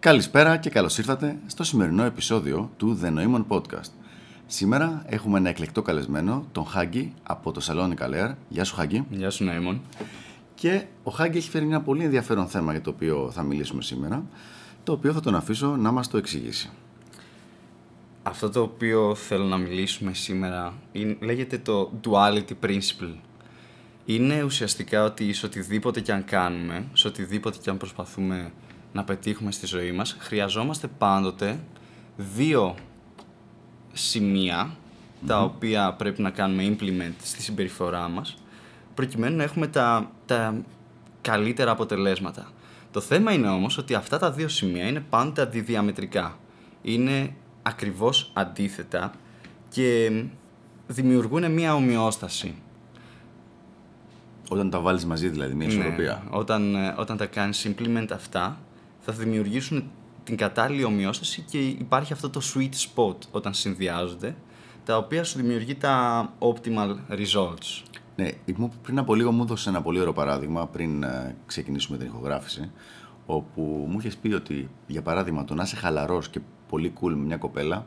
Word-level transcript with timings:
Καλησπέρα 0.00 0.56
και 0.56 0.70
καλώς 0.70 0.98
ήρθατε 0.98 1.38
στο 1.46 1.64
σημερινό 1.64 2.04
επεισόδιο 2.04 2.70
του 2.76 3.00
The 3.02 3.06
Noemon 3.06 3.44
Podcast. 3.48 3.90
Σήμερα 4.46 5.02
έχουμε 5.06 5.38
ένα 5.38 5.48
εκλεκτό 5.48 5.82
καλεσμένο, 5.82 6.46
τον 6.52 6.66
Χάγκη 6.66 7.14
από 7.22 7.52
το 7.52 7.60
Σαλόνι 7.60 7.94
Καλέρ. 7.94 8.30
Γεια 8.48 8.64
σου 8.64 8.74
Χάγκη. 8.74 9.04
Γεια 9.10 9.30
σου 9.30 9.44
Νοήμον. 9.44 9.80
Και 10.54 10.84
ο 11.02 11.10
Χάγκη 11.10 11.38
έχει 11.38 11.50
φέρει 11.50 11.64
ένα 11.64 11.80
πολύ 11.80 12.04
ενδιαφέρον 12.04 12.46
θέμα 12.46 12.72
για 12.72 12.80
το 12.80 12.90
οποίο 12.90 13.30
θα 13.32 13.42
μιλήσουμε 13.42 13.82
σήμερα, 13.82 14.24
το 14.84 14.92
οποίο 14.92 15.12
θα 15.12 15.20
τον 15.20 15.34
αφήσω 15.34 15.76
να 15.76 15.90
μας 15.90 16.08
το 16.08 16.16
εξηγήσει. 16.16 16.70
Αυτό 18.22 18.50
το 18.50 18.62
οποίο 18.62 19.14
θέλω 19.14 19.44
να 19.44 19.56
μιλήσουμε 19.56 20.14
σήμερα 20.14 20.74
είναι, 20.92 21.16
λέγεται 21.20 21.58
το 21.58 21.92
duality 22.04 22.66
principle. 22.66 23.14
Είναι 24.04 24.42
ουσιαστικά 24.42 25.04
ότι 25.04 25.32
σε 25.32 25.46
οτιδήποτε 25.46 26.00
και 26.00 26.12
αν 26.12 26.24
κάνουμε, 26.24 26.86
σε 26.92 27.08
οτιδήποτε 27.08 27.58
και 27.62 27.70
αν 27.70 27.76
προσπαθούμε 27.76 28.52
να 28.92 29.04
πετύχουμε 29.04 29.52
στη 29.52 29.66
ζωή 29.66 29.92
μας, 29.92 30.16
χρειαζόμαστε 30.18 30.86
πάντοτε 30.98 31.60
δύο 32.16 32.74
σημεία 33.92 34.76
τα 35.26 35.42
οποία 35.42 35.92
πρέπει 35.92 36.22
να 36.22 36.30
κάνουμε 36.30 36.76
implement 36.76 37.12
στη 37.22 37.42
συμπεριφορά 37.42 38.08
μας 38.08 38.36
προκειμένου 38.94 39.36
να 39.36 39.42
έχουμε 39.42 39.66
τα, 39.66 40.10
τα 40.26 40.62
καλύτερα 41.20 41.70
αποτελέσματα. 41.70 42.50
Το 42.90 43.00
θέμα 43.00 43.32
είναι 43.32 43.48
όμως 43.48 43.78
ότι 43.78 43.94
αυτά 43.94 44.18
τα 44.18 44.30
δύο 44.30 44.48
σημεία 44.48 44.86
είναι 44.86 45.04
πάντα 45.10 45.42
αντιδιαμετρικά. 45.42 46.38
Είναι 46.82 47.34
ακριβώς 47.62 48.30
αντίθετα 48.34 49.12
και 49.68 50.10
δημιουργούν 50.86 51.52
μια 51.52 51.74
ομοιόσταση. 51.74 52.54
Όταν 54.48 54.70
τα 54.70 54.80
βάλεις 54.80 55.04
μαζί 55.04 55.28
δηλαδή, 55.28 55.54
μια 55.54 55.66
ισορροπία. 55.66 56.22
Ναι, 56.24 56.38
όταν, 56.38 56.74
ε, 56.74 56.94
όταν 56.98 57.16
τα 57.16 57.26
κάνεις 57.26 57.68
implement 57.68 58.06
αυτά, 58.12 58.58
θα 59.00 59.12
δημιουργήσουν 59.12 59.90
την 60.24 60.36
κατάλληλη 60.36 60.84
ομοιόσταση 60.84 61.44
και 61.50 61.58
υπάρχει 61.58 62.12
αυτό 62.12 62.30
το 62.30 62.40
sweet 62.54 62.70
spot 62.94 63.16
όταν 63.30 63.54
συνδυάζονται, 63.54 64.36
τα 64.84 64.96
οποία 64.96 65.24
σου 65.24 65.38
δημιουργεί 65.38 65.74
τα 65.74 66.28
optimal 66.38 66.96
results. 67.10 67.82
Ναι, 68.16 68.30
μου- 68.56 68.72
πριν 68.82 68.98
από 68.98 69.14
λίγο 69.14 69.32
μου 69.32 69.42
έδωσε 69.42 69.68
ένα 69.68 69.82
πολύ 69.82 70.00
ωραίο 70.00 70.12
παράδειγμα 70.12 70.66
πριν 70.66 71.02
ε, 71.02 71.36
ξεκινήσουμε 71.46 71.98
την 71.98 72.06
ηχογράφηση, 72.06 72.70
όπου 73.26 73.86
μου 73.90 73.98
είχες 73.98 74.16
πει 74.16 74.32
ότι 74.32 74.68
για 74.86 75.02
παράδειγμα 75.02 75.44
το 75.44 75.54
να 75.54 75.62
είσαι 75.62 75.76
χαλαρός 75.76 76.28
και 76.28 76.40
πολύ 76.68 76.92
cool 77.00 77.08
με 77.10 77.16
μια 77.24 77.36
κοπέλα 77.36 77.86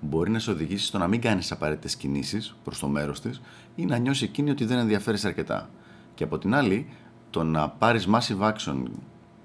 μπορεί 0.00 0.30
να 0.30 0.38
σε 0.38 0.50
οδηγήσει 0.50 0.86
στο 0.86 0.98
να 0.98 1.06
μην 1.08 1.20
κάνεις 1.20 1.52
απαραίτητες 1.52 1.96
κινήσεις 1.96 2.56
προς 2.64 2.78
το 2.78 2.86
μέρος 2.88 3.20
της 3.20 3.40
ή 3.74 3.84
να 3.84 3.96
νιώσεις 3.96 4.22
εκείνη 4.22 4.50
ότι 4.50 4.64
δεν 4.64 4.78
ενδιαφέρει 4.78 5.18
αρκετά. 5.24 5.68
Και 6.14 6.24
από 6.24 6.38
την 6.38 6.54
άλλη, 6.54 6.88
το 7.30 7.42
να 7.42 7.68
πάρεις 7.68 8.08
massive 8.08 8.52
action, 8.52 8.82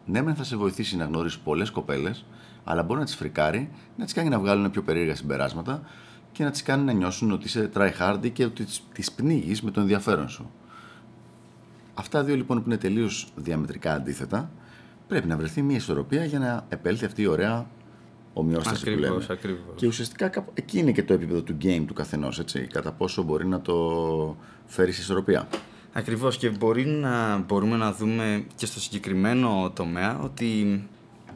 ναι, 0.07 0.21
μεν 0.21 0.35
θα 0.35 0.43
σε 0.43 0.55
βοηθήσει 0.55 0.95
να 0.97 1.05
γνωρίσεις 1.05 1.39
πολλές 1.39 1.69
κοπέλες, 1.69 2.25
αλλά 2.63 2.83
μπορεί 2.83 2.99
να 2.99 3.05
τις 3.05 3.15
φρικάρει, 3.15 3.69
να 3.97 4.03
τις 4.03 4.13
κάνει 4.13 4.29
να 4.29 4.39
βγάλουν 4.39 4.71
πιο 4.71 4.81
περίεργα 4.81 5.15
συμπεράσματα 5.15 5.81
και 6.31 6.43
να 6.43 6.51
τις 6.51 6.63
κάνει 6.63 6.83
να 6.83 6.91
νιώσουν 6.91 7.31
ότι 7.31 7.45
είσαι 7.45 7.69
try 7.73 7.91
hard 7.99 8.31
και 8.33 8.45
ότι 8.45 8.65
τις 8.93 9.11
πνίγεις 9.11 9.61
με 9.61 9.71
το 9.71 9.79
ενδιαφέρον 9.79 10.29
σου. 10.29 10.51
Αυτά 11.93 12.23
δύο 12.23 12.35
λοιπόν 12.35 12.57
που 12.57 12.63
είναι 12.65 12.77
τελείως 12.77 13.27
διαμετρικά 13.35 13.93
αντίθετα, 13.93 14.49
πρέπει 15.07 15.27
να 15.27 15.37
βρεθεί 15.37 15.61
μια 15.61 15.75
ισορροπία 15.75 16.25
για 16.25 16.39
να 16.39 16.65
επέλθει 16.69 17.05
αυτή 17.05 17.21
η 17.21 17.25
ωραία 17.27 17.67
ομοιόσταση 18.33 18.83
που 18.83 18.89
λέμε. 18.89 19.05
Ακριβώς, 19.05 19.29
ακριβώς. 19.29 19.73
Και 19.75 19.87
ουσιαστικά 19.87 20.27
κάπου- 20.27 20.51
εκεί 20.57 20.79
είναι 20.79 20.91
και 20.91 21.03
το 21.03 21.13
επίπεδο 21.13 21.41
του 21.41 21.57
game 21.61 21.83
του 21.87 21.93
καθενός, 21.93 22.39
έτσι. 22.39 22.67
Κατά 22.71 22.91
πόσο 22.91 23.23
μπορεί 23.23 23.47
να 23.47 23.61
το 23.61 23.75
φέρεις 24.65 24.95
σε 24.95 25.01
ισορροπία. 25.01 25.47
Ακριβώς 25.93 26.37
και 26.37 26.49
μπορεί 26.49 26.85
να, 26.85 27.37
μπορούμε 27.37 27.77
να 27.77 27.91
δούμε 27.91 28.45
και 28.55 28.65
στο 28.65 28.79
συγκεκριμένο 28.79 29.71
τομέα 29.75 30.19
ότι 30.23 30.83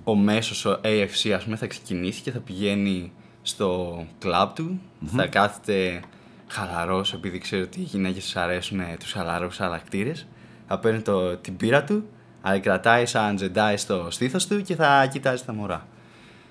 ο 0.03 0.15
μέσος, 0.15 0.65
ο 0.65 0.79
AFC 0.83 1.29
ας 1.29 1.43
πούμε 1.43 1.55
θα 1.55 1.67
ξεκινήσει 1.67 2.21
και 2.21 2.31
θα 2.31 2.39
πηγαίνει 2.39 3.11
στο 3.41 4.03
κλαμπ 4.19 4.49
του, 4.53 4.81
θα 5.05 5.27
κάθεται 5.27 6.01
χαλαρός 6.47 7.13
επειδή 7.13 7.37
ξέρει 7.37 7.61
ότι 7.61 7.79
οι 7.79 7.83
γυναίκες 7.83 8.23
τους 8.23 8.35
αρέσουν 8.35 8.79
ε, 8.79 8.95
τους 8.99 9.11
χαλαρούς 9.11 9.57
χαρακτήρες, 9.57 10.27
θα 10.67 10.79
παίρνει 10.79 11.01
το, 11.01 11.37
την 11.37 11.57
πύρα 11.57 11.83
του, 11.83 12.03
αλλά 12.41 12.59
κρατάει 12.59 13.05
σαν 13.05 13.35
τζεντάι 13.35 13.77
στο 13.77 14.07
στήθος 14.09 14.47
του 14.47 14.61
και 14.61 14.75
θα 14.75 15.05
κοιτάζει 15.05 15.43
τα 15.43 15.53
μωρά. 15.53 15.87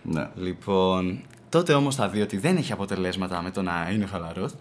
Ναι. 0.02 0.28
Λοιπόν, 0.34 1.20
τότε 1.48 1.74
όμως 1.74 1.94
θα 1.94 2.08
δει 2.08 2.20
ότι 2.20 2.36
δεν 2.36 2.56
έχει 2.56 2.72
αποτελέσματα 2.72 3.42
με 3.42 3.50
το 3.50 3.62
να 3.62 3.88
είναι 3.92 4.06
χαλαρός 4.06 4.52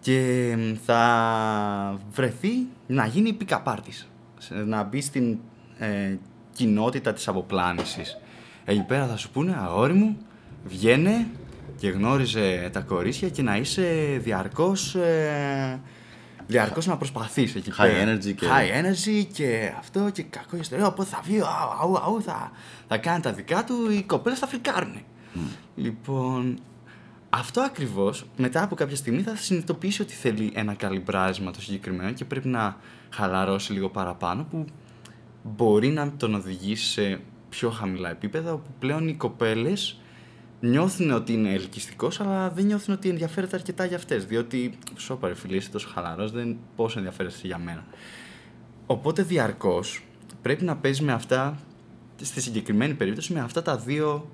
και 0.00 0.54
μ, 0.58 0.74
θα 0.84 2.00
βρεθεί 2.16 2.48
να 2.86 3.06
γίνει 3.06 3.36
pick-up 3.40 3.62
artist. 3.64 4.06
Σε- 4.38 4.54
Να 4.54 4.82
μπει 4.82 5.00
στην 5.00 5.38
ε, 5.78 6.16
κοινότητα 6.52 7.12
της 7.12 7.28
αποπλάνησης. 7.28 8.16
Εκεί 8.64 8.82
πέρα 8.82 9.06
θα 9.06 9.16
σου 9.16 9.30
πούνε, 9.30 9.56
αγόρι 9.60 9.92
μου, 9.92 10.16
βγαίνε 10.64 11.26
και 11.78 11.88
γνώριζε 11.88 12.68
τα 12.72 12.80
κορίτσια 12.80 13.28
και 13.28 13.42
να 13.42 13.56
είσαι 13.56 14.16
διαρκώς, 14.22 14.94
ε, 14.94 15.80
διαρκώς 16.46 16.86
να 16.86 16.96
προσπαθείς 16.96 17.54
εκεί 17.54 17.70
High 17.78 17.82
πέρα. 17.82 18.12
energy 18.14 18.34
και- 18.34 18.46
High 18.46 18.84
energy 18.84 19.26
και 19.32 19.72
αυτό 19.78 20.10
και 20.12 20.22
κακό 20.22 20.56
ιστορία. 20.56 20.86
Οπότε 20.86 21.08
θα 21.08 21.20
βγει, 21.24 21.38
αου, 21.40 21.80
αου, 21.82 21.98
αου, 21.98 22.22
θα, 22.22 22.50
θα 22.88 22.98
κάνει 22.98 23.20
τα 23.20 23.32
δικά 23.32 23.64
του, 23.64 23.90
οι 23.90 24.02
κοπέλες 24.02 24.38
θα 24.38 24.46
φρικάρουν. 24.46 24.94
Λοιπόν, 25.76 26.58
αυτό 27.30 27.60
ακριβώς 27.60 28.26
μετά 28.36 28.62
από 28.62 28.74
κάποια 28.74 28.96
στιγμή 28.96 29.22
θα 29.22 29.36
συνειδητοποιήσει 29.36 30.02
ότι 30.02 30.12
θέλει 30.12 30.52
ένα 30.54 30.74
καλυμπράσμα 30.74 31.50
το 31.50 31.60
συγκεκριμένο 31.60 32.12
και 32.12 32.24
πρέπει 32.24 32.48
να 32.48 32.76
χαλαρώσει 33.10 33.72
λίγο 33.72 33.88
παραπάνω 33.88 34.46
που 34.50 34.64
μπορεί 35.42 35.88
να 35.88 36.12
τον 36.12 36.34
οδηγήσει 36.34 36.86
σε 36.86 37.20
πιο 37.48 37.70
χαμηλά 37.70 38.10
επίπεδα 38.10 38.52
όπου 38.52 38.70
πλέον 38.78 39.08
οι 39.08 39.14
κοπέλες 39.14 40.00
νιώθουν 40.60 41.10
ότι 41.10 41.32
είναι 41.32 41.52
ελκυστικός 41.52 42.20
αλλά 42.20 42.50
δεν 42.50 42.64
νιώθουν 42.64 42.94
ότι 42.94 43.08
ενδιαφέρεται 43.08 43.56
αρκετά 43.56 43.84
για 43.84 43.96
αυτές 43.96 44.24
διότι 44.24 44.78
σώπα 44.96 45.28
ρε 45.28 45.34
φίλε 45.34 45.56
είσαι 45.56 45.70
τόσο 45.70 45.88
χαλαρός 45.88 46.32
δεν 46.32 46.56
πόσο 46.76 46.98
ενδιαφέρεσαι 46.98 47.46
για 47.46 47.58
μένα. 47.58 47.84
Οπότε 48.86 49.22
διαρκώς 49.22 50.04
πρέπει 50.42 50.64
να 50.64 50.76
παίζει 50.76 51.02
με 51.02 51.12
αυτά, 51.12 51.58
στη 52.22 52.40
συγκεκριμένη 52.40 52.94
περίπτωση, 52.94 53.32
με 53.32 53.40
αυτά 53.40 53.62
τα 53.62 53.76
δύο 53.76 54.30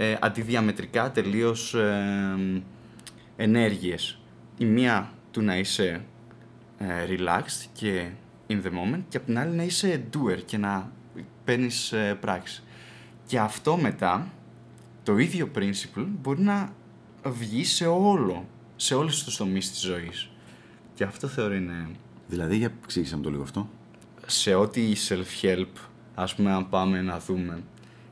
ε, 0.00 0.16
αντιδιαμετρικά 0.20 1.10
τελείως 1.10 1.74
ε, 1.74 2.62
ενέργειες. 3.36 4.18
Η 4.58 4.64
μία 4.64 5.12
του 5.30 5.42
να 5.42 5.58
είσαι 5.58 6.04
ε, 6.78 6.86
relaxed 7.08 7.66
και 7.72 8.08
in 8.48 8.62
the 8.62 8.70
moment 8.70 9.02
και 9.08 9.16
απ' 9.16 9.24
την 9.24 9.38
άλλη 9.38 9.56
να 9.56 9.62
είσαι 9.62 10.04
doer 10.14 10.38
και 10.44 10.58
να 10.58 10.92
παίρνεις 11.44 11.92
ε, 11.92 12.16
πράξη. 12.20 12.62
Και 13.26 13.38
αυτό 13.38 13.76
μετά, 13.76 14.28
το 15.02 15.18
ίδιο 15.18 15.50
principle, 15.54 16.06
μπορεί 16.22 16.40
να 16.40 16.72
βγει 17.24 17.64
σε 17.64 17.86
όλο, 17.86 18.48
σε 18.76 18.94
όλους 18.94 19.24
τους 19.24 19.36
τομείς 19.36 19.70
της 19.70 19.80
ζωής. 19.80 20.30
Και 20.94 21.04
αυτό 21.04 21.28
θεωρώ 21.28 21.54
είναι 21.54 21.88
Δηλαδή, 22.28 22.56
για 22.56 22.72
εξήγησε 22.84 23.16
μου 23.16 23.22
το 23.22 23.30
λίγο 23.30 23.42
αυτό. 23.42 23.68
σε 24.26 24.54
ό,τι 24.54 24.92
self-help, 25.08 25.72
ας 26.14 26.34
πούμε, 26.34 26.52
αν 26.52 26.68
πάμε 26.68 27.02
να 27.02 27.18
δούμε, 27.18 27.62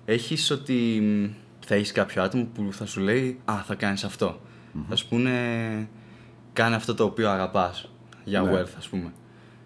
έχεις 0.04 0.50
ότι 0.50 1.00
μ, 1.02 1.45
θα 1.68 1.74
έχεις 1.74 1.92
κάποιο 1.92 2.22
άτομο 2.22 2.48
που 2.54 2.68
θα 2.72 2.86
σου 2.86 3.00
λέει 3.00 3.40
«Α, 3.44 3.54
θα 3.66 3.74
κάνεις 3.74 4.04
αυτό». 4.04 4.40
Θα 4.88 4.96
σου 4.96 5.08
πούνε 5.08 5.30
«Κάνε 6.52 6.74
αυτό 6.76 6.94
το 6.94 7.04
οποίο 7.04 7.30
αγαπάς» 7.30 7.90
για 8.24 8.40
Ναι. 8.42 8.52
wealth, 8.52 8.74
ας 8.78 8.88
πούμε. 8.88 9.12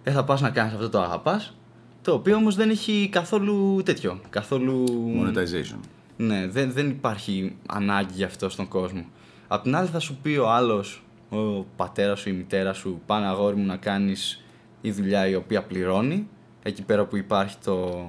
Ε, 0.02 0.10
θα 0.10 0.24
πας 0.24 0.40
να 0.40 0.50
κάνεις 0.50 0.74
αυτό 0.74 0.88
το 0.88 1.00
αγαπάς, 1.00 1.56
το 2.02 2.12
οποίο 2.12 2.36
όμως 2.36 2.54
δεν 2.54 2.70
έχει 2.70 3.08
καθόλου 3.12 3.82
τέτοιο, 3.84 4.20
καθόλου... 4.30 4.84
Monetization. 5.22 5.78
Ναι, 6.16 6.46
δεν, 6.48 6.72
δεν 6.72 6.88
υπάρχει 6.88 7.56
ανάγκη 7.66 8.12
γι' 8.14 8.24
αυτό 8.24 8.48
στον 8.48 8.68
κόσμο. 8.68 9.04
Απ' 9.48 9.62
την 9.62 9.76
άλλη 9.76 9.88
θα 9.88 9.98
σου 9.98 10.18
πει 10.22 10.36
ο 10.36 10.50
άλλος, 10.50 11.02
ο 11.30 11.62
πατέρας 11.76 12.20
σου 12.20 12.28
ή 12.28 12.32
η 12.34 12.36
μητέρα 12.38 12.72
σου, 12.72 13.00
πάνε 13.06 13.26
αγόρι 13.26 13.56
μου 13.56 13.66
να 13.66 13.76
κάνεις 13.76 14.44
η 14.80 14.90
δουλειά 14.90 15.28
η 15.28 15.34
οποία 15.34 15.62
πληρώνει, 15.62 16.28
εκεί 16.62 16.82
πέρα 16.82 17.04
που 17.04 17.16
υπάρχει 17.16 17.56
το, 17.64 18.08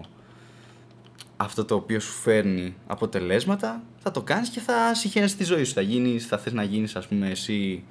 αυτό 1.41 1.66
το 1.66 1.75
οποίο 1.75 2.00
σου 2.00 2.12
φέρνει 2.12 2.75
αποτελέσματα, 2.88 3.81
θα 4.04 4.12
το 4.12 4.21
κάνεις 4.21 4.50
και 4.50 4.60
θα 4.60 4.94
συχαίνεσαι 4.94 5.36
τη 5.36 5.44
ζωή 5.44 5.63
σου. 5.63 5.74
Θα, 5.74 5.81
γίνεις, 5.81 6.25
θα 6.25 6.38
θες 6.38 6.54
να 6.54 6.63
γίνεις 6.63 6.95
ας 6.95 7.07
πούμε 7.07 7.30
εσύ 7.30 7.83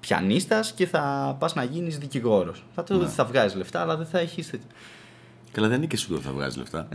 πιανίστας 0.00 0.72
και 0.72 0.86
θα 0.86 1.36
πας 1.38 1.54
να 1.54 1.64
γίνεις 1.64 1.98
δικηγόρος. 1.98 2.64
Θα, 2.74 2.82
το, 2.82 3.06
θα 3.06 3.24
βγάζεις 3.24 3.56
λεφτά 3.56 3.80
αλλά 3.80 3.96
δεν 3.96 4.06
θα 4.06 4.18
έχεις 4.18 4.50
τέτοιο. 4.50 4.68
Καλά, 5.52 5.68
δεν 5.68 5.76
είναι 5.76 5.86
και 5.86 5.96
σίγουρο 5.96 6.18
ότι 6.18 6.26
θα 6.26 6.32
βγάζεις 6.32 6.56
λεφτά. 6.56 6.88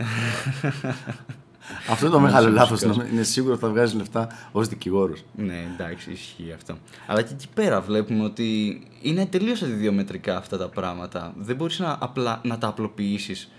αυτό 1.90 2.06
είναι 2.06 2.14
το 2.14 2.20
μεγάλο 2.20 2.50
λάθος. 2.50 2.82
Είναι 3.12 3.22
σίγουρο 3.22 3.52
ότι 3.52 3.62
θα 3.62 3.68
βγάζεις 3.68 3.94
λεφτά 3.96 4.28
ως 4.52 4.68
δικηγόρος. 4.68 5.24
Ναι, 5.36 5.66
εντάξει, 5.74 6.10
ισχύει 6.10 6.52
αυτό. 6.54 6.78
Αλλά 7.06 7.22
και 7.22 7.32
εκεί 7.32 7.48
πέρα 7.54 7.80
βλέπουμε 7.80 8.24
ότι 8.24 8.80
είναι 9.02 9.26
τελείως 9.26 9.62
αντιδιομετρικά 9.62 10.36
αυτά 10.36 10.58
τα 10.58 10.68
πράγματα. 10.68 11.32
Δεν 11.36 11.56
μπορείς 11.56 11.78
να, 11.78 11.96
απλά, 12.00 12.40
να 12.44 12.58
τα 12.58 12.68
απλοποιήσεις 12.68 13.50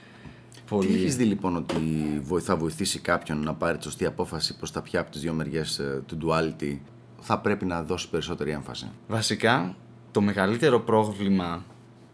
Τι 0.80 0.86
πολύ. 0.88 1.00
έχεις 1.00 1.16
δει 1.16 1.24
λοιπόν 1.24 1.56
ότι 1.56 1.78
βοη- 2.24 2.44
θα 2.44 2.56
βοηθήσει 2.56 3.00
κάποιον 3.00 3.44
να 3.44 3.54
πάρει 3.54 3.78
τη 3.78 3.84
σωστή 3.84 4.06
απόφαση 4.06 4.58
προ 4.58 4.68
τα 4.70 4.82
ποια 4.82 5.00
από 5.00 5.12
τις 5.12 5.22
δύο 5.22 5.34
μεριές 5.34 5.82
του 6.06 6.18
duality; 6.26 6.78
Θα 7.20 7.40
πρέπει 7.40 7.66
να 7.66 7.84
δώσει 7.84 8.10
περισσότερη 8.10 8.52
έμφαση. 8.52 8.90
Βασικά, 9.08 9.76
το 10.12 10.22
μεγαλύτερο 10.22 10.80
πρόβλημα 10.80 11.64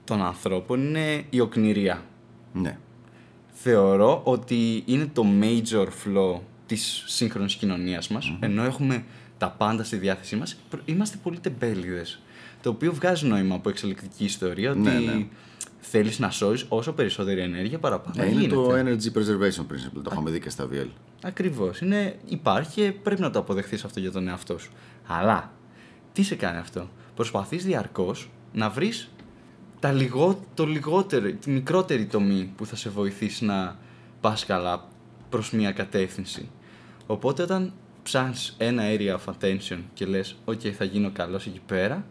των 0.03 0.21
ανθρώπων 0.21 0.85
είναι 0.85 1.23
η 1.29 1.39
οκνηρία. 1.39 2.03
Ναι. 2.53 2.77
Θεωρώ 3.51 4.21
ότι 4.23 4.83
είναι 4.85 5.09
το 5.13 5.23
major 5.41 5.85
flaw 5.85 6.39
της 6.65 7.03
σύγχρονης 7.07 7.55
κοινωνίας 7.55 8.07
μας, 8.07 8.33
ενώ 8.39 8.63
έχουμε 8.63 9.03
τα 9.37 9.49
πάντα 9.49 9.83
στη 9.83 9.95
διάθεσή 9.97 10.35
μας, 10.35 10.57
προ- 10.69 10.81
είμαστε 10.85 11.17
πολύ 11.23 11.39
τεμπέληδες. 11.39 12.21
Το 12.61 12.69
οποίο 12.69 12.93
βγάζει 12.93 13.27
νόημα 13.27 13.55
από 13.55 13.69
εξελικτική 13.69 14.23
ιστορία, 14.23 14.69
ότι 14.71 14.79
Ναι, 14.79 14.91
ναι. 14.99 15.25
Θέλεις 15.89 16.19
να 16.19 16.29
σώσεις 16.31 16.65
όσο 16.69 16.93
περισσότερη 16.93 17.41
ενέργεια 17.41 17.79
παραπάνω 17.79 18.23
Ε, 18.23 18.25
είναι 18.25 18.39
γίνεται. 18.39 18.55
το 18.55 18.71
Energy 18.71 19.17
Preservation 19.17 19.61
Principle, 19.73 20.01
το 20.03 20.09
είχαμε 20.11 20.29
δει 20.31 20.39
και 20.39 20.49
στα 20.49 20.67
VL. 20.71 20.87
Ακριβώς. 21.21 21.81
Είναι, 21.81 22.15
υπάρχει 22.25 22.81
και 22.81 22.91
πρέπει 22.91 23.21
να 23.21 23.29
το 23.29 23.39
αποδεχθείς 23.39 23.83
αυτό 23.83 23.99
για 23.99 24.11
τον 24.11 24.27
εαυτό 24.27 24.57
σου. 24.57 24.71
Αλλά 25.07 25.51
τι 26.13 26.23
σε 26.23 26.35
κάνει 26.35 26.57
αυτό; 26.57 26.89
Προσπαθείς 27.15 27.63
διαρκώς 27.65 28.29
να 28.53 28.69
βρεις 28.69 29.09
λιγό, 29.93 30.39
το 30.53 30.65
λιγότερο, 30.65 31.31
τη 31.31 31.49
μικρότερη 31.49 32.05
τομή 32.05 32.53
που 32.55 32.65
θα 32.65 32.75
σε 32.75 32.89
βοηθήσει 32.89 33.45
να 33.45 33.77
πας 34.21 34.45
καλά 34.45 34.87
προς 35.29 35.51
μια 35.51 35.71
κατεύθυνση. 35.71 36.49
Οπότε 37.07 37.43
όταν 37.43 37.73
ψάχνεις 38.03 38.55
ένα 38.57 38.83
area 38.85 39.15
of 39.15 39.33
attention 39.33 39.79
και 39.93 40.05
λες: 40.05 40.35
OK, 40.45 40.67
θα 40.69 40.83
γίνω 40.83 41.11
καλός 41.11 41.45
εκεί 41.45 41.61
πέρα, 41.65 42.05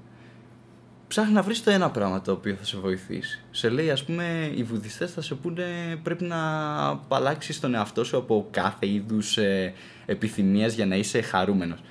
ψάχνει 1.08 1.32
να 1.32 1.43
βρεις 1.43 1.62
το 1.62 1.70
ένα 1.70 1.91
πράγμα 1.91 2.20
το 2.20 2.32
οποίο 2.32 2.55
θα 2.55 2.64
σε 2.64 2.76
βοηθήσει. 2.76 3.44
Σε 3.50 3.69
λέει, 3.69 3.91
ας 3.91 4.05
πούμε, 4.05 4.53
οι 4.55 4.62
βουδιστές 4.62 5.12
θα 5.12 5.23
σε 5.23 5.35
πούνε 5.35 5.64
πρέπει 6.03 6.25
να 6.25 6.41
απαλλάξει 6.88 7.61
τον 7.61 7.75
εαυτό 7.75 8.05
σου 8.05 8.17
από 8.17 8.49
κάθε 8.50 8.88
είδους 8.88 9.37
ε, 9.37 9.73
επιθυμίας 10.06 10.75
για 10.75 10.87
να 10.87 10.97
είσαι 10.97 11.20
χαρούμενος. 11.20 11.82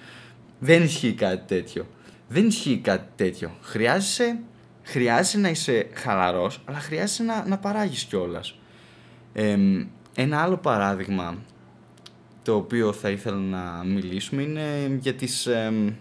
Δεν 0.60 0.84
ισχύει 0.84 1.14
κάτι 1.14 1.56
τέτοιο. 1.56 1.88
Δεν 2.28 2.48
ισχύει 2.48 2.78
κάτι 2.78 3.08
τέτοιο. 3.16 3.52
Χρειάζεσαι, 3.62 4.40
χρειάζεσαι 4.84 5.38
να 5.38 5.50
είσαι 5.50 5.88
χαλαρός, 5.94 6.62
αλλά 6.66 6.80
χρειάζεσαι 6.80 7.24
να, 7.24 7.46
να 7.48 7.58
παράγεις 7.58 8.04
κιόλας. 8.04 8.56
ένα 10.16 10.42
άλλο 10.42 10.58
παράδειγμα 10.58 11.38
το 12.44 12.56
οποίο 12.56 12.94
θα 12.94 13.10
ήθελα 13.10 13.38
να 13.38 13.84
μιλήσουμε 13.84 14.42
είναι 14.42 14.98
για, 15.00 15.14
τις, 15.14 15.46
εμ, 15.46 15.94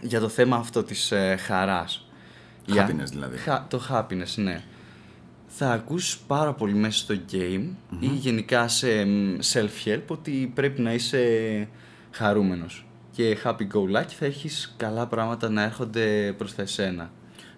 για 0.00 0.20
το 0.20 0.28
θέμα 0.28 0.56
αυτό 0.56 0.82
της 0.82 1.12
ε, 1.12 1.36
χαράς. 1.36 2.09
Για- 2.72 2.88
Happiness 2.88 3.08
δηλαδή. 3.10 3.36
Χα- 3.36 3.66
το 3.68 3.80
happiness, 3.90 4.34
ναι. 4.36 4.62
Θα 5.46 5.72
ακούσεις 5.72 6.18
πάρα 6.18 6.52
πολύ 6.54 6.74
μέσα 6.74 6.98
στο 6.98 7.14
game 7.32 7.64
ή 8.00 8.06
γενικά 8.06 8.68
σε 8.68 8.90
εμ, 9.00 9.36
self-help 9.52 10.02
ότι 10.06 10.50
πρέπει 10.54 10.80
να 10.82 10.92
είσαι 10.92 11.68
χαρούμενος. 12.10 12.86
Και 13.12 13.38
happy 13.44 13.62
go 13.72 13.96
lucky 13.98 14.10
θα 14.18 14.24
έχεις 14.24 14.74
καλά 14.76 15.06
πράγματα 15.06 15.48
να 15.48 15.62
έρχονται 15.62 16.34
προς 16.38 16.54
τα 16.54 16.62
εσένα. 16.62 17.10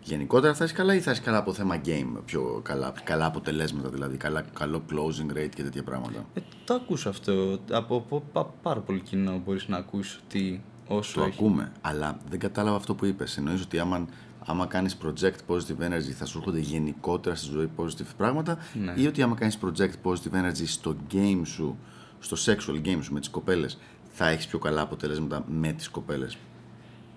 Γενικότερα 0.05 0.55
θα 0.55 0.65
είσαι 0.65 0.75
καλά 0.75 0.95
ή 0.95 1.01
θα 1.01 1.11
είσαι 1.11 1.21
καλά 1.21 1.37
από 1.39 1.53
θέμα 1.53 1.81
game, 1.85 2.21
πιο 2.25 2.61
καλά, 2.65 2.93
καλά 3.05 3.27
αποτελέσματα 3.27 3.89
δηλαδή, 3.89 4.17
καλά, 4.17 4.45
καλό 4.59 4.83
closing 4.91 5.37
rate 5.37 5.49
και 5.55 5.63
τέτοια 5.63 5.83
πράγματα; 5.83 6.25
Ε, 6.35 6.41
το 6.65 6.75
ακούς 6.75 7.07
αυτό. 7.07 7.59
Από, 7.71 7.97
από 7.97 8.23
πα- 8.33 8.55
πάρα 8.63 8.81
πολύ 8.81 9.01
κοινό 9.01 9.43
μπορείς 9.45 9.69
να 9.69 9.77
ακούσεις 9.77 10.21
ότι 10.25 10.63
όσο 10.87 11.21
Το 11.21 11.27
έχει... 11.27 11.35
ακούμε, 11.39 11.73
αλλά 11.81 12.19
δεν 12.31 12.39
κατάλαβα 12.39 12.77
αυτό 12.77 12.95
που 12.95 13.05
είπες. 13.05 13.37
Εννοείς 13.37 13.63
ότι 13.63 13.79
άμα, 13.79 14.07
άμα 14.47 14.67
κάνεις 14.67 14.97
project 15.05 15.37
positive 15.55 15.91
energy 15.91 16.11
θα 16.19 16.25
σου 16.27 16.39
έρχονται 16.39 16.59
γενικότερα 16.59 17.35
στη 17.35 17.51
ζωή 17.51 17.71
positive 17.77 18.13
πράγματα 18.17 18.59
Ναι. 18.75 18.93
ή 18.97 19.07
ότι 19.07 19.23
άμα 19.23 19.35
κάνεις 19.35 19.59
project 19.65 19.93
positive 20.05 20.33
energy 20.33 20.67
στο 20.67 20.97
game 21.13 21.41
σου, 21.45 21.79
στο 22.19 22.37
sexual 22.53 22.87
game 22.87 22.99
σου 23.03 23.13
με 23.13 23.21
τις 23.21 23.29
κοπέλες 23.31 23.79
θα 24.13 24.29
έχεις 24.29 24.47
πιο 24.47 24.59
καλά 24.59 24.81
αποτελέσματα 24.81 25.45
με 25.49 25.73
τις 25.73 25.89
κοπέλες; 25.89 26.37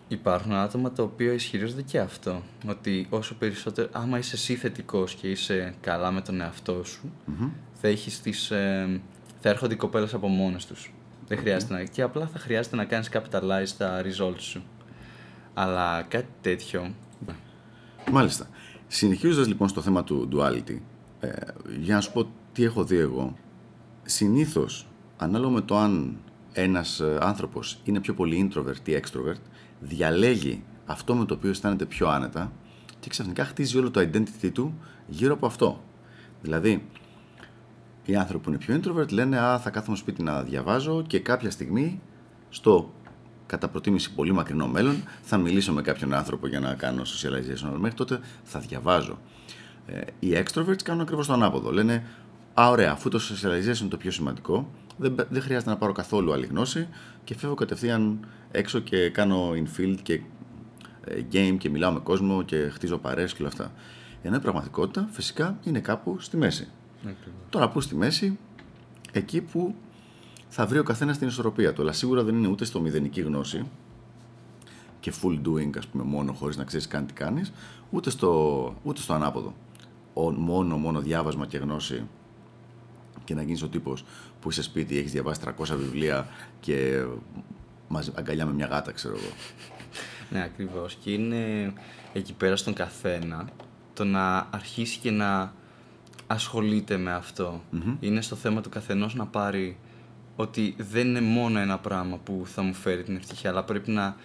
Υπάρχουν 0.07 0.54
άτομα 0.54 0.92
τα 0.92 1.04
οποία 1.04 1.33
ισχυρίζονται 1.33 1.81
και 1.81 2.00
αυτό. 2.00 2.42
Ότι 2.68 3.07
όσο 3.10 3.36
περισσότερο, 3.36 3.88
άμα 3.92 4.18
είσαι 4.18 4.36
εσύ 4.36 4.56
θετικός 4.56 5.13
και 5.13 5.30
είσαι 5.30 5.75
καλά 5.81 6.12
με 6.12 6.21
τον 6.21 6.42
εαυτό 6.42 6.83
σου, 6.83 7.12
θα 7.74 7.88
έχεις 7.88 8.21
τις, 8.21 8.51
ε, 8.51 9.01
θα 9.39 9.50
έρχονται 9.50 9.74
οι 9.74 9.78
κοπέλες 9.78 10.13
από 10.13 10.28
μόνες 10.28 10.66
τους. 10.66 10.94
Δεν 11.28 11.38
χρειάζεται 11.38 11.74
να, 11.74 11.83
και 11.83 12.01
απλά 12.01 12.28
θα 12.28 12.39
χρειάζεται 12.39 12.75
να 12.75 12.86
κάνεις 12.86 13.10
capitalize 13.13 13.69
τα 13.78 14.01
results 14.04 14.39
σου. 14.39 14.63
Αλλά 15.54 16.01
κάτι 16.01 16.28
τέτοιο. 16.42 16.94
Μάλιστα. 18.12 18.48
Συνεχίζοντας 18.88 19.48
λοιπόν 19.48 19.68
στο 19.68 19.82
θέμα 19.82 20.04
του 20.04 20.30
duality, 20.32 20.78
ε, 21.20 21.32
για 21.80 21.96
να 21.96 22.02
σου 22.02 22.12
πω 22.12 22.28
τι 22.54 22.64
έχω 22.64 22.84
δει 22.84 22.98
εγώ. 22.98 23.36
Συνήθως, 24.04 24.88
ανάλογα 25.18 25.54
με 25.54 25.62
το 25.62 25.78
αν 25.78 26.18
ένας 26.54 27.00
ε, 27.00 27.18
άνθρωπος 27.22 27.80
είναι 27.84 28.00
πιο 28.00 28.14
πολύ 28.14 28.50
introvert 28.50 28.88
ή 28.88 29.02
extrovert, 29.02 29.42
διαλέγει 29.80 30.64
αυτό 30.86 31.16
με 31.16 31.26
το 31.26 31.34
οποίο 31.34 31.50
αισθάνεται 31.50 31.86
πιο 31.86 32.08
άνετα 32.08 32.52
και 33.00 33.10
ξαφνικά 33.10 33.46
χτίζει 33.46 33.78
όλο 33.78 33.92
το 33.92 34.00
identity 34.00 34.52
του 34.54 34.74
γύρω 35.08 35.34
από 35.34 35.46
αυτό. 35.46 35.84
Δηλαδή, 36.42 36.86
οι 38.06 38.16
άνθρωποι 38.16 38.44
που 38.44 38.50
είναι 38.50 38.58
πιο 38.58 38.80
introvert 38.80 39.12
λένε 39.12 39.38
«Α, 39.38 39.60
θα 39.60 39.70
κάθομαι 39.70 39.98
σπίτι 39.98 40.24
να 40.24 40.44
διαβάζω 40.44 41.04
και 41.08 41.20
κάποια 41.20 41.52
στιγμή 41.52 42.02
στο 42.50 42.94
κατά 43.45 43.68
προτίμηση 43.68 44.13
πολύ 44.13 44.31
μακρινό 44.31 44.68
μέλλον 44.68 45.03
θα 45.21 45.38
μιλήσω 45.38 45.74
με 45.74 45.81
κάποιον 45.81 46.13
άνθρωπο 46.13 46.47
για 46.47 46.59
να 46.59 46.74
κάνω 46.74 47.01
socialization, 47.01 47.65
αλλά 47.68 47.77
μέχρι 47.77 47.97
τότε 47.97 48.19
θα 48.44 48.59
διαβάζω. 48.59 49.19
Ε, 49.88 50.01
οι 50.19 50.31
extroverts 50.33 50.83
κάνουν 50.83 51.01
ακριβώς 51.01 51.27
το 51.27 51.33
ανάποδο. 51.33 51.71
Λένε 51.71 52.03
«Α, 52.53 52.69
ωραία, 52.69 52.92
αφού 52.92 53.09
το 53.09 53.19
socialization 53.21 53.80
είναι 53.80 53.89
το 53.89 53.97
πιο 53.97 54.12
σημαντικό, 54.12 54.71
δεν, 54.97 55.15
δεν 55.30 55.42
χρειάζεται 55.42 55.69
να 55.69 55.77
πάρω 55.77 55.92
καθόλου 55.92 56.33
άλλη 56.33 56.45
γνώση 56.45 56.88
και 57.24 57.36
φεύγω 57.36 57.56
κατευθείαν 57.56 58.27
έξω 58.51 58.80
και 58.80 59.09
κάνω 59.09 59.51
infield 59.51 59.97
και 60.03 60.21
ε, 61.03 61.21
game 61.31 61.56
και 61.57 61.69
μιλάω 61.69 61.92
με 61.92 62.00
κόσμο 62.00 62.44
και 62.44 62.69
χτίζω 62.69 62.97
παρέες 62.97 63.33
και 63.33 63.42
όλα 63.42 63.51
αυτά. 63.51 63.71
Ενώ 64.21 64.36
η 64.36 64.39
πραγματικότητα 64.39 65.07
φυσικά 65.12 65.57
είναι 65.63 65.80
κάπου 65.80 66.19
στη 66.19 66.38
μέση. 66.38 66.68
Τώρα 67.50 67.69
που 67.69 67.81
στη 67.81 67.95
μέση, 67.95 68.38
εκεί 69.12 69.42
που 69.42 69.75
θα 70.57 70.66
βρει 70.66 70.80
ο 70.80 70.84
καθένας 70.84 71.18
την 71.18 71.28
ισορροπία 71.28 71.74
του. 71.74 71.81
Αλλά 71.81 71.92
σίγουρα 71.92 72.24
δεν 72.24 72.36
είναι 72.36 72.48
ούτε 72.48 72.66
στο 72.66 72.80
μηδενική 72.80 73.22
γνώση 73.22 73.66
και 75.00 75.13
full 75.22 75.42
doing, 75.48 75.78
ας 75.78 75.88
πούμε, 75.88 76.04
μόνο 76.04 76.34
χωρίς 76.34 76.57
να 76.57 76.63
ξέρεις 76.63 76.88
καν 76.88 77.06
τι 77.06 77.13
κάνεις, 77.13 77.54
ούτε 77.90 78.10
στο, 78.10 78.75
ούτε 78.84 79.02
στο 79.02 79.13
ανάποδο. 79.13 79.56
Ο, 80.13 80.31
μόνο, 80.31 80.78
μόνο 80.78 81.00
διάβασμα 81.00 81.46
και 81.46 81.57
γνώση 81.57 82.07
και 83.24 83.34
να 83.34 83.42
γίνεις 83.42 83.62
ο 83.62 83.68
τύπος 83.68 84.06
που 84.40 84.50
είσαι 84.50 84.62
σπίτι, 84.62 84.98
έχεις 84.98 85.12
διαβάσει 85.12 85.42
300 85.46 85.75
βιβλία 85.78 86.28
και 86.60 87.06
μαζί, 87.88 88.12
αγκαλιά 88.16 88.46
με 88.46 88.54
μια 88.54 88.66
γάτα, 88.66 88.92
ξέρω 88.92 89.16
εγώ. 89.16 89.34
Ναι, 90.30 90.44
ακριβώς. 90.44 90.96
Και 90.96 91.12
είναι 91.12 91.74
εκεί 92.13 92.34
πέρα 92.34 92.56
στον 92.56 92.74
καθένα 92.74 93.50
το 93.94 94.04
να 94.04 94.48
αρχίσει 94.52 95.00
και 95.00 95.12
να 95.12 95.54
ασχολείται 96.28 96.98
με 96.98 97.13
αυτό. 97.13 97.62
Είναι 98.00 98.22
στο 98.22 98.36
θέμα 98.36 98.62
του 98.62 98.69
καθενός 98.69 99.16
να 99.16 99.25
πάρει 99.25 99.78
ότι 100.36 100.76
δεν 100.78 101.08
είναι 101.08 101.22
μόνο 101.22 101.60
ένα 101.60 101.78
πράγμα 101.80 102.18
που 102.18 102.42
θα 102.46 102.62
μου 102.62 102.74
φέρει 102.74 103.04
την 103.04 103.16
ευτυχία, 103.16 103.50
αλλά 103.50 103.64
πρέπει 103.64 103.92
να 103.92 104.16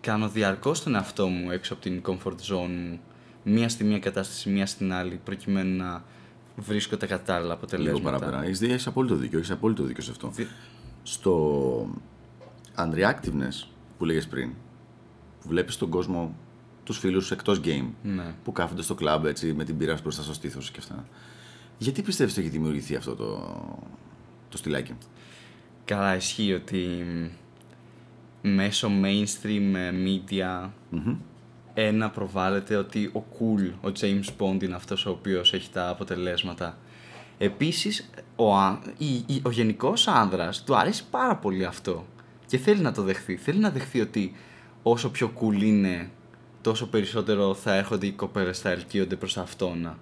κάνω 0.00 0.28
διαρκώς 0.28 0.82
τον 0.82 0.94
εαυτό 0.94 1.26
μου 1.26 1.50
έξω 1.50 1.72
από 1.72 1.82
την 1.82 2.02
comfort 2.06 2.36
zone 2.52 2.68
μου, 2.68 3.00
μία 3.42 3.68
στη 3.68 3.84
μία 3.84 3.98
κατάσταση, 3.98 4.50
μία 4.50 4.66
στην 4.66 4.92
άλλη, 4.92 5.20
προκειμένου 5.24 5.76
να 5.76 6.04
βρίσκω 6.56 6.96
τα 6.96 7.06
κατάλληλα 7.06 7.42
Λίγο 7.42 7.54
αποτελέσματα. 7.54 8.02
παραπέρα. 8.18 8.42
Έχεις 8.44 8.62
έχεις 8.62 8.86
απόλυτο 8.86 9.14
δίκιο, 9.14 9.38
έχεις 9.38 9.50
απόλυτο 9.50 9.82
δίκιο 9.82 10.02
σε 10.02 10.10
αυτό. 10.10 10.28
Δι- 10.28 10.46
Στο 11.02 11.88
unreactiveness 12.76 13.66
που 13.98 14.04
λέγες 14.04 14.26
πριν, 14.26 14.50
που 15.40 15.48
βλέπεις 15.48 15.76
τον 15.76 15.88
κόσμο, 15.90 16.34
τους 16.84 16.98
φίλους 16.98 17.26
σου 17.26 17.34
εκτός 17.34 17.60
game, 17.64 17.86
Ναι. 18.02 18.34
που 18.44 18.52
κάθονται 18.52 18.82
στο 18.82 18.94
κλαμπ 18.94 19.24
έτσι 19.26 19.52
με 19.52 19.64
την 19.64 19.76
πύρα 19.76 19.98
μπροστά 20.02 20.22
στο 20.22 20.32
στήθος 20.34 20.70
και 20.70 20.78
αυτά. 20.78 21.04
Γιατί 21.78 22.02
πιστεύεις 22.02 22.32
ότι 22.32 22.42
έχει 22.42 22.50
δημιουργηθεί 22.50 22.96
αυτό 22.96 23.14
το, 23.14 23.54
το 24.48 24.56
στυλάκι; 24.56 24.94
Καλά, 25.84 26.14
ισχύει 26.16 26.52
ότι 26.52 27.04
μέσω 28.42 28.88
mainstream 29.02 29.72
ε, 29.74 29.90
media 30.04 30.70
ένα 31.74 32.10
προβάλλεται 32.10 32.76
ότι 32.76 33.04
ο 33.14 33.24
cool, 33.38 33.88
ο 33.88 33.92
James 34.00 34.24
Bond 34.38 34.62
είναι 34.62 34.74
αυτός 34.74 35.06
ο 35.06 35.10
οποίος 35.10 35.52
έχει 35.52 35.70
τα 35.70 35.88
αποτελέσματα. 35.88 36.78
Επίσης, 37.38 38.10
ο, 38.36 38.56
α- 38.56 38.78
η- 38.98 39.14
η- 39.26 39.42
ο 39.44 39.50
γενικός 39.50 40.08
άνδρας 40.08 40.64
του 40.64 40.76
αρέσει 40.76 41.04
πάρα 41.10 41.36
πολύ 41.36 41.64
αυτό 41.64 42.06
και 42.46 42.58
θέλει 42.58 42.80
να 42.80 42.92
το 42.92 43.02
δεχθεί. 43.02 43.36
Θέλει 43.36 43.58
να 43.58 43.70
δεχθεί 43.70 44.00
ότι 44.00 44.32
όσο 44.82 45.10
πιο 45.10 45.32
cool 45.40 45.62
είναι, 45.62 46.10
τόσο 46.60 46.86
περισσότερο 46.86 47.54
θα 47.54 47.74
έρχονται 47.74 48.06
οι 48.06 48.12
κοπέλες, 48.12 48.58
θα 48.60 48.70
ελκύονται 48.70 49.16
προς 49.16 49.36
αυτόνα. 49.38 49.98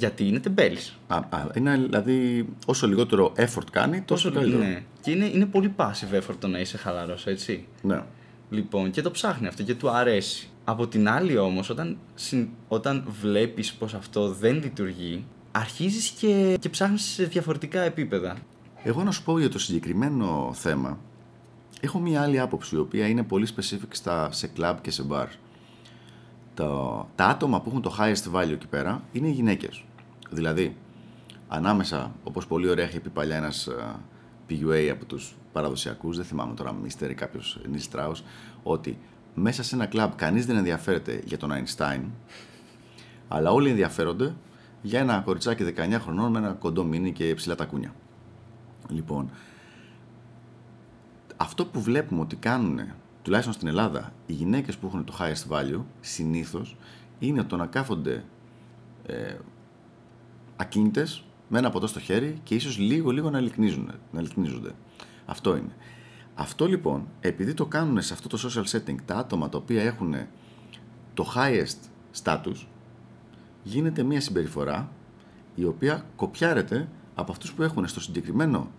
Γιατί 0.00 0.28
είναι 0.28 0.38
τεμπέλης. 0.40 0.96
Α, 1.06 1.16
α, 1.16 1.46
είναι 1.54 1.76
δηλαδή 1.76 2.46
όσο 2.66 2.86
λιγότερο 2.86 3.32
effort 3.36 3.66
κάνει, 3.70 4.00
τόσο 4.00 4.32
καλύτερο. 4.32 4.62
Ναι. 4.62 4.82
Και 5.00 5.10
είναι, 5.10 5.24
είναι 5.24 5.46
πολύ 5.46 5.72
passive 5.76 6.14
effort 6.18 6.34
το 6.38 6.48
να 6.48 6.58
είσαι 6.60 6.76
χαλαρός, 6.76 7.26
έτσι. 7.26 7.66
ναι. 7.82 8.02
Λοιπόν, 8.50 8.90
και 8.90 9.02
το 9.02 9.10
ψάχνει 9.10 9.46
αυτό 9.46 9.62
και 9.62 9.74
του 9.74 9.90
αρέσει. 9.90 10.48
Από 10.64 10.86
την 10.88 11.08
άλλη 11.08 11.38
όμως, 11.38 11.70
όταν, 11.70 11.96
συν- 12.14 12.48
όταν 12.68 13.04
βλέπεις 13.20 13.72
πως 13.72 13.94
αυτό 13.94 14.32
δεν 14.32 14.54
λειτουργεί, 14.62 15.24
αρχίζεις 15.50 16.08
και, 16.08 16.56
και 16.60 16.68
ψάχνεις 16.68 17.02
σε 17.02 17.24
διαφορετικά 17.24 17.80
επίπεδα. 17.80 18.36
Εγώ 18.82 19.02
να 19.02 19.10
σου 19.10 19.22
πω 19.22 19.38
για 19.38 19.48
το 19.48 19.58
συγκεκριμένο 19.58 20.50
θέμα, 20.54 20.98
έχω 21.80 21.98
μία 21.98 22.22
άλλη 22.22 22.38
άποψη, 22.40 22.74
η 22.74 22.78
οποία 22.78 23.06
είναι 23.06 23.22
πολύ 23.22 23.46
specific 23.56 23.88
στα, 23.90 24.32
σε 24.32 24.50
club 24.56 24.74
και 24.82 24.90
σε 24.90 25.04
bars. 25.10 25.34
Τα, 26.54 27.06
τα 27.14 27.24
άτομα 27.26 27.60
που 27.60 27.68
έχουν 27.70 27.82
το 27.82 27.96
highest 27.98 28.32
value 28.36 28.50
εκεί 28.52 28.66
πέρα 28.66 29.02
είναι 29.12 29.28
οι 29.28 29.32
γυναίκες. 29.32 29.84
Δηλαδή, 30.30 30.76
ανάμεσα, 31.48 32.14
όπως 32.24 32.46
πολύ 32.46 32.68
ωραία 32.68 32.88
είχε 32.88 33.00
πει 33.00 33.08
παλιά 33.08 33.36
ένας 33.36 33.66
ε, 33.66 33.94
PUA 34.48 34.88
από 34.92 35.04
τους 35.04 35.34
παραδοσιακούς, 35.52 36.16
δεν 36.16 36.24
θυμάμαι 36.24 36.54
τώρα, 36.54 36.72
Μίστερ 36.72 37.10
ή 37.10 37.14
κάποιος 37.14 37.60
Νίλ 37.70 37.80
Στράους, 37.80 38.22
ότι 38.62 38.98
μέσα 39.34 39.62
σε 39.62 39.74
ένα 39.74 39.86
κλαμπ 39.86 40.12
κανείς 40.16 40.46
δεν 40.46 40.56
ενδιαφέρεται 40.56 41.22
για 41.24 41.38
τον 41.38 41.50
Einstein, 41.52 42.00
αλλά 43.28 43.50
όλοι 43.50 43.70
ενδιαφέρονται 43.70 44.34
για 44.82 45.00
ένα 45.00 45.20
κοριτσάκι 45.24 45.74
19 45.76 45.98
χρονών 46.00 46.30
με 46.30 46.38
ένα 46.38 46.52
κοντό 46.52 46.84
μίνι 46.84 47.12
και 47.12 47.34
ψηλά 47.34 47.54
τακούνια. 47.54 47.94
Λοιπόν, 48.88 49.30
αυτό 51.36 51.66
που 51.66 51.80
βλέπουμε 51.80 52.20
ότι 52.20 52.36
κάνουν, 52.36 52.80
τουλάχιστον 53.22 53.54
στην 53.54 53.68
Ελλάδα, 53.68 54.12
οι 54.26 54.32
γυναίκες 54.32 54.76
που 54.76 54.86
έχουν 54.86 55.04
το 55.04 55.14
highest 55.18 55.52
value, 55.52 55.82
συνήθως, 56.00 56.76
είναι 57.18 57.42
το 57.44 57.56
να 57.56 57.66
κάθονται 57.66 58.24
ε, 59.06 59.34
ακίνητες, 60.60 61.24
με 61.48 61.58
ένα 61.58 61.70
ποτό 61.70 61.86
στο 61.86 62.00
χέρι 62.00 62.40
και 62.42 62.54
ίσως 62.54 62.78
λίγο 62.78 63.10
λίγο 63.10 63.30
να, 63.30 63.40
να 64.10 64.20
λυκνίζονται. 64.20 64.70
Αυτό 65.26 65.56
είναι. 65.56 65.74
Αυτό 66.34 66.66
λοιπόν, 66.66 67.08
επειδή 67.20 67.54
το 67.54 67.66
κάνουν 67.66 68.02
σε 68.02 68.12
αυτό 68.12 68.28
το 68.28 68.38
social 68.46 68.76
setting 68.76 68.96
τα 69.04 69.16
άτομα 69.16 69.48
τα 69.48 69.58
οποία 69.58 69.82
έχουν 69.82 70.14
το 71.14 71.32
highest 71.36 71.88
status, 72.22 72.66
γίνεται 73.62 74.02
μια 74.02 74.20
συμπεριφορά 74.20 74.92
η 75.54 75.64
οποία 75.64 76.04
κοπιάρεται 76.16 76.88
από 77.14 77.32
αυτούς 77.32 77.52
που 77.52 77.62
έχουν 77.62 77.88
στο 77.88 78.00
συγκεκριμένο 78.00 78.70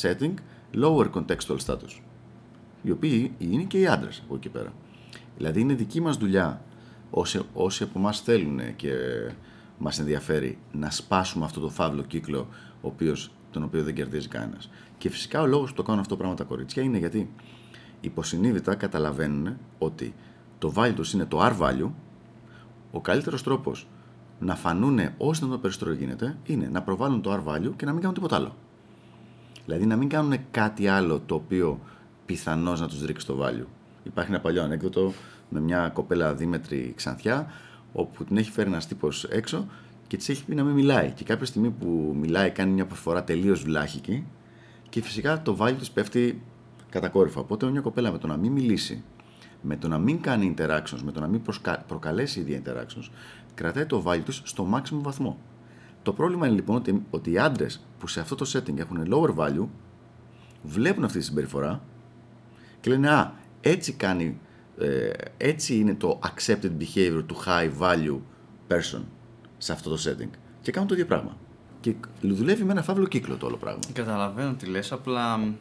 setting 0.00 0.34
lower 0.74 1.10
contextual 1.10 1.56
status. 1.66 2.00
Οι 2.82 2.90
οποίοι 2.90 3.34
είναι 3.38 3.62
και 3.62 3.78
οι 3.78 3.86
άντρες 3.86 4.22
από 4.24 4.34
εκεί 4.34 4.48
πέρα. 4.48 4.72
Δηλαδή 5.36 5.60
είναι 5.60 5.74
δική 5.74 6.00
μας 6.00 6.16
δουλειά 6.16 6.64
όσοι, 7.10 7.40
όσοι 7.52 7.82
από 7.82 7.98
εμάς 7.98 8.20
θέλουν 8.20 8.76
και 8.76 8.92
μας 9.78 9.98
ενδιαφέρει 9.98 10.58
να 10.72 10.90
σπάσουμε 10.90 11.44
αυτό 11.44 11.60
το 11.60 11.68
φαύλο 11.68 12.02
κύκλο 12.02 12.48
ο 12.80 12.88
οποίος, 12.88 13.30
τον 13.50 13.62
οποίο 13.62 13.82
δεν 13.82 13.94
κερδίζει 13.94 14.28
κανένας. 14.28 14.70
Και 14.98 15.10
φυσικά 15.10 15.40
ο 15.40 15.46
λόγος 15.46 15.70
που 15.70 15.76
το 15.76 15.82
κάνουν 15.82 16.00
αυτό 16.00 16.12
το 16.14 16.18
πράγμα 16.18 16.36
τα 16.36 16.44
κορίτσια 16.44 16.82
είναι 16.82 16.98
γιατί 16.98 17.30
υποσυνείδητα 18.00 18.74
καταλαβαίνουν 18.74 19.56
ότι 19.78 20.14
το 20.58 20.72
value 20.76 20.92
τους 20.94 21.12
είναι 21.12 21.24
το 21.24 21.40
R 21.42 21.58
value, 21.60 21.90
ο 22.90 23.00
καλύτερος 23.00 23.42
τρόπος 23.42 23.86
να 24.38 24.54
φανούν 24.54 24.98
όσο 25.16 25.46
το 25.46 25.58
περισσότερο 25.58 25.92
γίνεται 25.92 26.36
είναι 26.44 26.68
να 26.72 26.82
προβάλλουν 26.82 27.22
το 27.22 27.32
R 27.32 27.52
value 27.52 27.72
και 27.76 27.84
να 27.84 27.92
μην 27.92 28.00
κάνουν 28.00 28.14
τίποτα 28.14 28.36
άλλο. 28.36 28.56
Δηλαδή 29.64 29.86
να 29.86 29.96
μην 29.96 30.08
κάνουν 30.08 30.34
κάτι 30.50 30.88
άλλο 30.88 31.20
το 31.26 31.34
οποίο 31.34 31.80
πιθανώς 32.26 32.80
να 32.80 32.88
τους 32.88 33.04
ρίξει 33.04 33.26
το 33.26 33.38
value. 33.42 33.66
Υπάρχει 34.02 34.30
ένα 34.30 34.40
παλιό 34.40 34.62
ανέκδοτο 34.62 35.12
με 35.48 35.60
μια 35.60 35.88
κοπέλα 35.88 36.34
δίμετρη 36.34 36.92
ξανθιά, 36.96 37.46
όπου 37.94 38.24
την 38.24 38.36
έχει 38.36 38.50
φέρει 38.50 38.68
ένας 38.68 38.86
τύπος 38.86 39.24
έξω 39.24 39.66
και 40.06 40.16
της 40.16 40.28
έχει 40.28 40.44
πει 40.44 40.54
να 40.54 40.64
μην 40.64 40.74
μιλάει. 40.74 41.10
Και 41.10 41.24
κάποια 41.24 41.46
στιγμή 41.46 41.70
που 41.70 42.16
μιλάει, 42.20 42.50
κάνει 42.50 42.72
μια 42.72 42.86
προφορά 42.86 43.24
τελείως 43.24 43.62
βλάχικη 43.62 44.24
και 44.88 45.02
φυσικά 45.02 45.42
το 45.42 45.56
value 45.60 45.76
της 45.78 45.90
πέφτει 45.90 46.42
κατακόρυφα. 46.90 47.40
Οπότε 47.40 47.70
μια 47.70 47.80
κοπέλα 47.80 48.12
με 48.12 48.18
το 48.18 48.26
να 48.26 48.36
μην 48.36 48.52
μιλήσει, 48.52 49.02
με 49.62 49.76
το 49.76 49.88
να 49.88 49.98
μην 49.98 50.20
κάνει 50.20 50.54
interactions, 50.58 51.00
με 51.04 51.12
το 51.12 51.20
να 51.20 51.26
μην 51.26 51.42
προκαλέσει 51.86 52.40
ίδια 52.40 52.62
interactions, 52.64 53.08
κρατάει 53.54 53.86
το 53.86 54.02
value 54.06 54.24
της 54.24 54.40
στο 54.44 54.68
maximum 54.74 55.00
βαθμό. 55.02 55.38
Το 56.02 56.12
πρόβλημα 56.12 56.46
είναι 56.46 56.54
λοιπόν 56.54 56.76
ότι, 56.76 57.02
ότι 57.10 57.30
οι 57.30 57.38
άντρες 57.38 57.84
που 57.98 58.06
σε 58.06 58.20
αυτό 58.20 58.34
το 58.34 58.50
setting 58.52 58.78
έχουν 58.78 59.06
lower 59.10 59.34
value 59.36 59.66
βλέπουν 60.62 61.04
αυτή 61.04 61.18
τη 61.18 61.24
συμπεριφορά 61.24 61.82
και 62.80 62.90
λένε 62.90 63.10
Α, 63.10 63.32
έτσι 63.60 63.92
κάνει, 63.92 64.38
ε, 64.78 65.10
έτσι 65.36 65.76
είναι 65.76 65.94
το 65.94 66.20
accepted 66.22 66.70
behavior 66.80 67.22
του 67.26 67.36
high 67.46 67.70
value 67.80 68.20
person 68.68 69.02
σε 69.58 69.72
αυτό 69.72 69.90
το 69.90 70.02
setting. 70.04 70.30
Και 70.62 70.70
κάνουν 70.70 70.88
το 70.88 70.94
ίδιο 70.94 71.06
πράγμα. 71.06 71.36
Και 71.80 71.94
δουλεύει 72.20 72.64
με 72.64 72.72
ένα 72.72 72.82
φαύλο 72.82 73.06
κύκλο 73.06 73.36
το 73.36 73.46
όλο 73.46 73.56
πράγμα. 73.56 73.80
Καταλαβαίνω 73.92 74.54
τι 74.54 74.66
λες, 74.66 74.92
απλά 74.92 75.54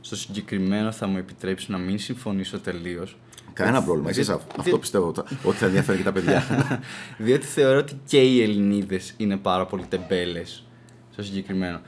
στο 0.00 0.16
συγκεκριμένο 0.16 0.92
θα 0.92 1.06
μου 1.06 1.16
επιτρέψει 1.16 1.70
να 1.70 1.78
μην 1.78 1.98
συμφωνήσω 1.98 2.58
τελείως. 2.58 3.16
Κανένα 3.52 3.82
πρόβλημα. 3.82 4.08
Εσείς 4.08 4.28
αυτό 4.28 4.78
πιστεύω 4.78 5.14
ότι 5.44 5.56
θα 5.56 5.66
ενδιαφέρει 5.66 5.98
και 5.98 6.04
τα 6.04 6.12
παιδιά. 6.12 6.42
Διότι 7.18 7.46
θεωρώ 7.46 7.78
ότι 7.78 8.00
και 8.06 8.22
οι 8.22 8.42
Ελληνίδες 8.42 9.14
είναι 9.16 9.36
πάρα 9.36 9.66
πολύ 9.66 9.84
τεμπέλες 9.88 10.66
στο 11.12 11.22
συγκεκριμένο. 11.22 11.80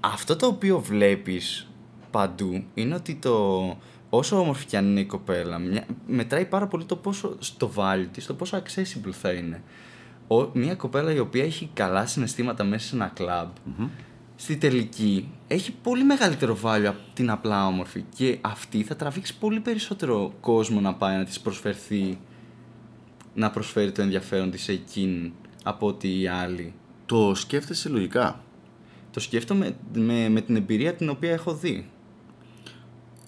Αυτό 0.00 0.36
το 0.36 0.46
οποίο 0.46 0.80
βλέπεις 0.80 1.68
παντού 2.10 2.64
είναι 2.74 2.94
ότι 2.94 3.14
το, 3.14 3.76
όσο 4.10 4.40
όμορφη 4.40 4.66
κι 4.66 4.76
αν 4.76 4.86
είναι 4.86 5.00
η 5.00 5.04
κοπέλα, 5.04 5.60
μετράει 6.06 6.44
πάρα 6.44 6.66
πολύ 6.66 6.84
το 6.84 6.96
πόσο 6.96 7.36
στο 7.38 7.70
value 7.76 8.06
της, 8.12 8.26
το 8.26 8.34
πόσο 8.34 8.62
accessible 8.62 9.12
θα 9.12 9.30
είναι. 9.30 9.62
Ο, 10.28 10.50
μια 10.52 10.74
κοπέλα 10.74 11.12
η 11.12 11.18
οποία 11.18 11.44
έχει 11.44 11.70
καλά 11.74 12.06
συναισθήματα 12.06 12.64
μέσα 12.64 12.86
σε 12.86 12.94
ένα 12.94 13.10
κλαμπ, 13.14 13.48
στη 14.36 14.56
τελική 14.56 15.28
έχει 15.48 15.72
πολύ 15.72 16.04
μεγαλύτερο 16.04 16.58
value 16.62 16.84
από 16.86 16.98
την 17.14 17.30
απλά 17.30 17.66
όμορφη 17.66 18.04
και 18.16 18.38
αυτή 18.40 18.82
θα 18.82 18.96
τραβήξει 18.96 19.38
πολύ 19.38 19.60
περισσότερο 19.60 20.32
κόσμο 20.40 20.80
να 20.80 20.94
πάει 20.94 21.16
να 21.16 21.24
της 21.24 21.40
προσφερθεί 21.40 22.18
να 23.34 23.50
προσφέρει 23.50 23.92
το 23.92 24.02
ενδιαφέρον 24.02 24.50
της 24.50 24.62
σε 24.62 24.72
εκείνη 24.72 25.32
από 25.62 25.86
ότι 25.86 26.20
οι 26.20 26.28
άλλοι. 26.28 26.74
Το 27.06 27.34
σκέφτεσαι 27.34 27.88
λογικά; 27.88 28.40
Το 29.10 29.20
σκέφτομαι 29.20 29.76
με, 29.92 30.28
με 30.28 30.40
την 30.40 30.56
εμπειρία 30.56 30.94
την 30.94 31.08
οποία 31.08 31.32
έχω 31.32 31.54
δει 31.54 31.90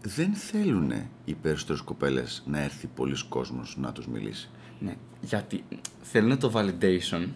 δεν 0.03 0.35
θέλουν 0.35 0.93
οι 1.25 1.35
περισσότερες 1.35 1.81
κοπέλες 1.81 2.43
να 2.47 2.63
έρθει 2.63 2.87
πολλοί 2.87 3.17
κόσμος 3.29 3.77
να 3.81 3.93
τους 3.93 4.07
μιλήσει. 4.07 4.49
Ναι, 4.79 4.97
γιατί 5.21 5.65
θέλουν 6.03 6.39
το 6.39 6.53
validation. 6.55 7.27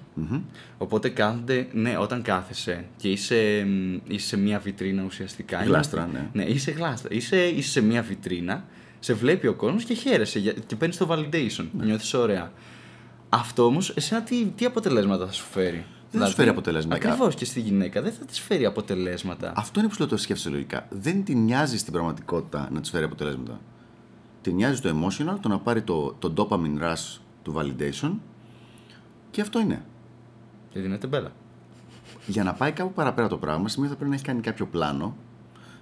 Οπότε 0.79 1.09
κάθονται, 1.09 1.69
ναι, 1.73 1.99
όταν 1.99 2.23
κάθεσαι 2.23 2.85
και 2.97 3.11
είσαι, 3.11 3.67
είσαι 4.07 4.27
σε 4.27 4.37
μια 4.37 4.59
βιτρίνα 4.59 5.05
ουσιαστικά. 5.05 5.63
Γλάστρα, 5.63 6.07
ναι. 6.07 6.29
Ναι, 6.33 6.45
είσαι 6.45 6.71
γλάστρα. 6.71 7.15
Είσαι, 7.15 7.47
είσαι 7.47 7.71
σε 7.71 7.81
μια 7.81 8.03
βιτρίνα, 8.03 8.65
σε 8.99 9.15
βλέπει 9.15 9.47
ο 9.47 9.55
κόσμος 9.55 9.85
και 9.85 9.95
χαίρεσαι 9.95 10.41
και 10.67 10.77
παίρνεις 10.77 10.97
το 10.97 11.07
validation. 11.11 11.67
Ναι. 11.73 11.85
Νιώθεις 11.85 12.15
ωραία. 12.15 12.53
Αυτό 13.29 13.65
όμως, 13.65 13.91
εσένα 13.91 14.23
τι, 14.23 14.45
τι 14.57 14.65
αποτελέσματα 14.65 15.27
θα 15.27 15.33
σου 15.33 15.45
φέρει; 15.45 15.85
Δεν 16.15 16.23
θα 16.23 16.29
δηλαδή, 16.29 16.35
φέρει 16.35 16.49
αποτελέσματα. 16.49 17.09
Ακριβώς 17.09 17.35
και 17.35 17.45
στη 17.45 17.61
γυναίκα 17.61 18.03
δεν 18.03 18.13
θα 18.13 18.25
της 18.25 18.41
φέρει 18.41 18.65
αποτελέσματα. 18.65 19.53
Αυτό 19.57 19.81
είναι 19.81 19.89
που 19.89 19.95
σου 19.95 20.07
το 20.07 20.17
σκέφτεσαι 20.17 20.51
λογικά. 20.51 20.87
Δεν 20.91 21.25
την 21.25 21.39
νοιάζει 21.39 21.79
στην 21.79 21.93
πραγματικότητα 21.93 22.69
να 22.73 22.81
τη 22.81 22.91
φέρει 22.91 23.05
αποτελέσματα. 23.05 23.61
Την 24.41 24.55
νοιάζει 24.55 24.81
το 24.81 24.89
emotional, 24.89 25.37
το 25.41 25.49
να 25.49 25.59
πάρει 25.59 25.83
το, 25.83 26.15
το 26.19 26.33
dopamine 26.37 26.83
rush 26.83 27.19
του 27.43 27.55
validation 27.57 28.13
και 29.31 29.41
αυτό 29.41 29.61
είναι. 29.61 29.85
Και 30.71 30.81
δίνεται 30.81 31.07
μπέλα. 31.07 31.33
Για 32.27 32.45
να 32.45 32.53
πάει 32.53 32.73
κάπου 32.73 32.93
παραπέρα 32.93 33.29
το 33.29 33.37
πράγμα, 33.37 33.69
σημαίνει 33.69 33.91
θα 33.91 33.97
πρέπει 33.97 34.11
να 34.11 34.17
έχει 34.17 34.25
κάνει 34.25 34.41
κάποιο 34.41 34.67
πλάνο. 34.67 35.17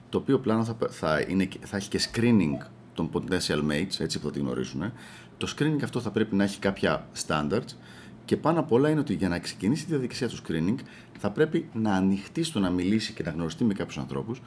Το 0.09 0.19
οποίο 0.19 0.39
πλάνο 0.39 0.65
θα, 0.65 0.77
θα, 0.91 1.25
είναι, 1.29 1.49
θα 1.61 1.77
έχει 1.77 1.89
και 1.89 2.01
screening 2.12 2.67
των 2.95 3.11
potential 3.12 3.71
mates, 3.71 3.99
έτσι 3.99 4.19
που 4.19 4.27
θα 4.27 4.33
τη 4.33 4.39
γνωρίσουν. 4.39 4.93
Το 5.37 5.55
screening 5.57 5.83
αυτό 5.83 6.01
θα 6.01 6.11
πρέπει 6.11 6.35
να 6.35 6.45
έχει 6.45 6.59
κάποια 6.59 7.07
standards 7.27 7.77
και 8.25 8.37
πάνω 8.37 8.61
απ' 8.61 8.73
όλα 8.73 8.91
είναι 8.91 9.00
ότι 9.00 9.14
για 9.14 9.29
να 9.29 9.38
ξεκινήσει 9.38 9.85
τη 9.85 9.91
διαδικασία 9.91 10.29
του 10.29 10.37
screening 10.37 10.76
θα 11.19 11.31
πρέπει 11.31 11.69
να 11.73 11.95
ανοιχτεί 11.95 12.43
στο 12.43 12.61
να 12.61 12.71
μιλήσει 12.71 13.12
και 13.12 13.23
να 13.23 13.31
γνωριστεί 13.31 13.64
με 13.64 13.75
κάποιους 13.75 13.99
ανθρώπους, 13.99 14.43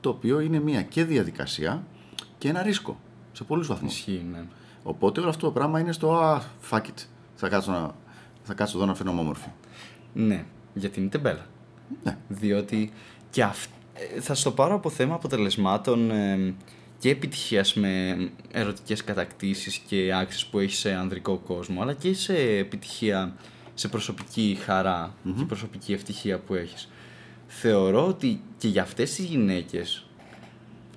το 0.00 0.08
οποίο 0.08 0.40
είναι 0.40 0.60
μια 0.60 0.82
και 0.82 1.04
διαδικασία 1.04 1.86
και 2.38 2.48
ένα 2.48 2.62
ρίσκο 2.62 3.00
σε 3.32 3.44
πολλούς 3.44 3.66
βαθμούς. 3.66 3.92
Ισχύει, 3.92 4.26
ναι. 4.32 4.44
Οπότε 4.82 5.20
όλο 5.20 5.28
αυτό 5.28 5.46
το 5.46 5.52
πράγμα 5.52 5.80
είναι 5.80 5.92
στο 5.92 6.14
Α, 6.14 6.42
fuck 6.70 6.82
it. 6.82 7.06
Θα 7.34 7.48
κάτσω, 7.48 7.70
να, 7.70 7.94
θα 8.42 8.54
κάτσω 8.54 8.76
εδώ 8.76 8.86
να 8.86 8.94
φαίνω 8.94 9.10
όμορφη. 9.10 9.48
Ναι, 10.12 10.44
γιατί 10.74 11.00
είναι 11.00 11.08
τεμπέλα. 11.08 11.46
Ναι. 12.02 12.16
Διότι 12.28 12.92
και 13.30 13.42
αυ... 13.42 13.66
Ε, 13.94 14.20
θα 14.20 14.34
στο 14.34 14.50
πάρω 14.50 14.74
από 14.74 14.90
θέμα 14.90 15.14
αποτελεσμάτων 15.14 16.10
ε, 16.10 16.54
και 16.98 17.10
επιτυχίας 17.10 17.74
με 17.74 18.16
ερωτικές 18.52 19.04
κατακτήσεις 19.04 19.76
και 19.76 20.14
άξιες 20.14 20.46
που 20.46 20.58
έχεις 20.58 20.78
σε 20.78 20.92
ανδρικό 20.92 21.36
κόσμο, 21.36 21.82
αλλά 21.82 21.92
και 21.92 22.14
σε 22.14 22.34
επιτυχία 22.36 23.34
σε 23.74 23.88
προσωπική 23.88 24.58
και 25.36 25.44
προσωπική 25.46 25.92
ευτυχία 25.92 26.38
που 26.38 26.54
έχεις. 26.54 26.88
Θεωρώ 27.46 28.06
ότι 28.06 28.40
και 28.58 28.68
για 28.68 28.82
αυτές 28.82 29.14
τις 29.14 29.24
γυναίκες, 29.24 30.06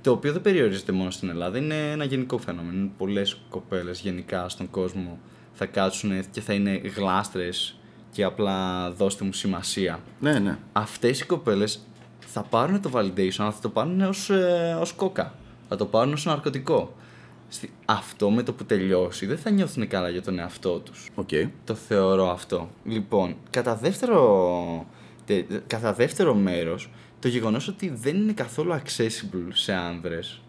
το 0.01 0.11
οποίο 0.11 0.31
δεν 0.31 0.41
περιορίζεται 0.41 0.91
μόνο 0.91 1.11
στην 1.11 1.29
Ελλάδα, 1.29 1.57
είναι 1.57 1.91
ένα 1.91 2.03
γενικό 2.03 2.37
φαινόμενο. 2.37 2.89
Πολλές 2.97 3.37
κοπέλες 3.49 3.99
γενικά 3.99 4.49
στον 4.49 4.69
κόσμο 4.69 5.19
θα 5.53 5.65
κάτσουν 5.65 6.29
και 6.31 6.41
θα 6.41 6.53
είναι 6.53 6.81
γλάστρες 6.95 7.79
και 8.11 8.23
απλά 8.23 8.91
δώστε 8.91 9.25
μου 9.25 9.33
σημασία. 9.33 9.99
Ναι, 10.19 10.39
ναι. 10.39 10.57
Αυτές 10.71 11.19
οι 11.19 11.25
κοπέλες 11.25 11.87
θα 12.19 12.43
πάρουν 12.43 12.81
το 12.81 12.91
validation, 12.93 13.37
αλλά 13.37 13.51
θα 13.51 13.61
το 13.61 13.69
πάρουν 13.69 14.01
ως, 14.01 14.29
ε, 14.29 14.77
ως 14.79 14.93
κόκα 14.93 15.38
θα 15.69 15.75
το 15.75 15.85
πάρουν 15.85 16.13
ως 16.13 16.25
ναρκωτικό. 16.25 16.95
Αυτό 17.85 18.29
με 18.29 18.43
το 18.43 18.53
που 18.53 18.65
τελειώσει 18.65 19.25
δεν 19.25 19.38
θα 19.38 19.49
νιώθουν 19.49 19.88
καλά 19.88 20.09
για 20.09 20.21
τον 20.21 20.39
εαυτό 20.39 20.79
τους. 20.79 21.09
Okay. 21.15 21.49
Το 21.65 21.75
θεωρώ 21.75 22.29
αυτό. 22.29 22.69
Λοιπόν, 22.85 23.35
κατά 23.49 23.75
δεύτερο, 23.75 24.85
τε, 25.25 25.43
κατά 25.67 25.93
δεύτερο 25.93 26.33
μέρος, 26.33 26.89
το 27.19 27.27
γεγονός 27.27 27.67
ότι 27.67 27.89
δεν 27.95 28.15
είναι 28.15 28.31
καθόλου 28.33 28.73
accessible 28.73 29.47
σε 29.51 29.73
άνδρες 29.73 30.41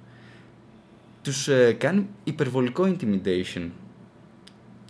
τους 1.23 1.49
ε, 1.49 1.73
κάνει 1.73 2.07
υπερβολικό 2.25 2.85
intimidation. 2.85 3.69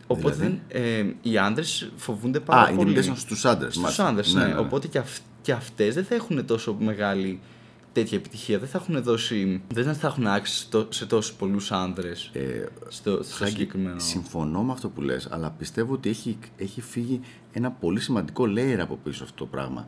Οπότε 0.06 0.34
δηλαδή; 0.34 0.60
ε, 0.68 1.04
οι 1.22 1.38
άντρε 1.38 1.64
φοβούνται 1.96 2.40
πάρα 2.40 2.62
Α, 2.62 2.72
πολύ. 2.74 2.98
Α, 2.98 3.02
intimidation 3.02 3.16
στους 3.16 3.44
άντρες. 3.44 3.74
Στους 3.74 3.98
άντρες, 3.98 4.34
ναι. 4.34 4.44
ναι, 4.44 4.52
ναι. 4.52 4.58
Οπότε 4.58 4.86
και, 4.86 4.98
αυ- 4.98 5.22
και 5.42 5.52
αυτές 5.52 5.94
δεν 5.94 6.04
θα 6.04 6.14
έχουν 6.14 6.46
τόσο 6.46 6.76
μεγάλη 6.80 7.40
τέτοια 7.92 8.18
επιτυχία 8.18 8.58
δεν 8.58 8.68
θα 8.68 8.78
έχουν 8.78 9.02
δώσει. 9.02 9.62
Δεν 9.74 9.94
θα 9.94 10.06
έχουν 10.06 10.26
άξει 10.26 10.66
σε 10.88 11.06
τόσους 11.06 11.32
πολλούς 11.34 11.72
άνδρες 11.72 12.30
Ε, 12.32 12.66
στο, 12.88 13.22
στο 13.22 13.34
Χάκη, 13.36 13.50
συγκεκριμένο. 13.50 13.98
Συμφωνώ 13.98 14.62
με 14.62 14.72
αυτό 14.72 14.88
που 14.88 15.00
λες, 15.00 15.28
αλλά 15.30 15.50
πιστεύω 15.50 15.92
ότι 15.92 16.08
έχει, 16.08 16.38
έχει 16.56 16.80
φύγει 16.80 17.20
ένα 17.52 17.70
πολύ 17.70 18.00
σημαντικό 18.00 18.44
layer 18.44 18.78
από 18.80 18.98
πίσω 19.02 19.24
αυτό 19.24 19.36
το 19.36 19.46
πράγμα. 19.46 19.84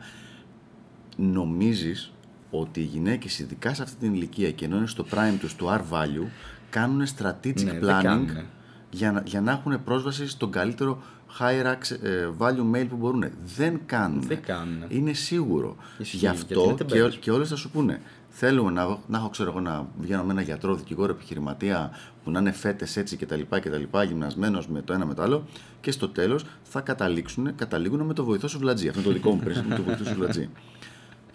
Νομίζεις 1.16 2.12
ότι 2.50 2.80
οι 2.80 2.84
γυναίκες, 2.84 3.38
ειδικά 3.38 3.74
σε 3.74 3.82
αυτή 3.82 3.96
την 3.96 4.14
ηλικία 4.14 4.50
και 4.52 4.64
ενώ 4.64 4.76
είναι 4.76 4.86
στο 4.86 5.04
prime 5.10 5.36
τους, 5.40 5.54
του 5.56 5.66
R-value, 5.68 6.26
κάνουν 6.70 7.06
strategic 7.06 7.62
Ναι, 7.64 7.78
δεν 7.78 7.82
planning 7.82 8.02
κάνουνε. 8.02 8.44
για 8.90 9.12
να, 9.12 9.22
για 9.26 9.40
να 9.40 9.52
έχουν 9.52 9.84
πρόσβαση 9.84 10.28
στον 10.28 10.50
καλύτερο 10.50 11.02
higher 11.40 11.66
access- 11.66 12.02
ε, 12.02 12.28
value 12.38 12.74
mail 12.76 12.86
που 12.88 12.96
μπορούν. 12.96 13.24
Δεν 13.56 13.80
κάνουν. 13.86 14.22
Δεν 14.22 14.42
κάνουνε. 14.42 14.86
Είναι 14.88 15.12
σίγουρο. 15.12 15.76
Ισχύει, 15.98 16.16
Γι' 16.16 16.26
γιατί 16.26 16.38
αυτό 16.42 16.62
είναι 16.64 16.72
και, 16.74 16.84
τεμπέλες. 16.84 17.16
και 17.16 17.30
όλες 17.30 17.48
θα 17.48 17.56
σου 17.56 17.70
πούνε. 17.70 18.00
Θέλουμε 18.34 18.70
να, 18.70 18.98
να 19.06 19.18
έχω, 19.18 19.28
ξέρω 19.28 19.50
εγώ, 19.50 19.60
να 19.60 19.86
βγαίνω 20.00 20.24
με 20.24 20.32
ένα 20.32 20.40
γιατρό, 20.42 20.74
δικηγόρο, 20.74 21.12
επιχειρηματία 21.12 21.90
που 22.24 22.30
να 22.30 22.38
είναι 22.40 22.52
φέτες 22.52 22.96
έτσι 22.96 23.16
κτλ. 23.16 23.40
κτλ 23.50 23.98
Γυμνασμένος 24.06 24.68
με 24.68 24.82
το 24.82 24.92
ένα 24.92 25.06
με 25.06 25.14
το 25.14 25.22
άλλο. 25.22 25.44
Και 25.80 25.90
στο 25.90 26.08
τέλος 26.08 26.44
θα 26.62 26.80
καταλήξουν, 26.80 27.54
καταλήγουν 27.54 28.00
με 28.00 28.14
το 28.14 28.24
βοηθό 28.24 28.48
σου 28.48 28.58
βλατζή. 28.58 28.88
Αυτό 28.88 29.00
είναι 29.00 29.08
το 29.08 29.14
δικό 29.14 29.30
μου 29.30 29.40
πρίσμα, 29.40 29.64
με 29.68 29.74
το 29.76 29.82
βοηθό 29.82 30.04
σου 30.04 30.14
βλατζή. 30.14 30.48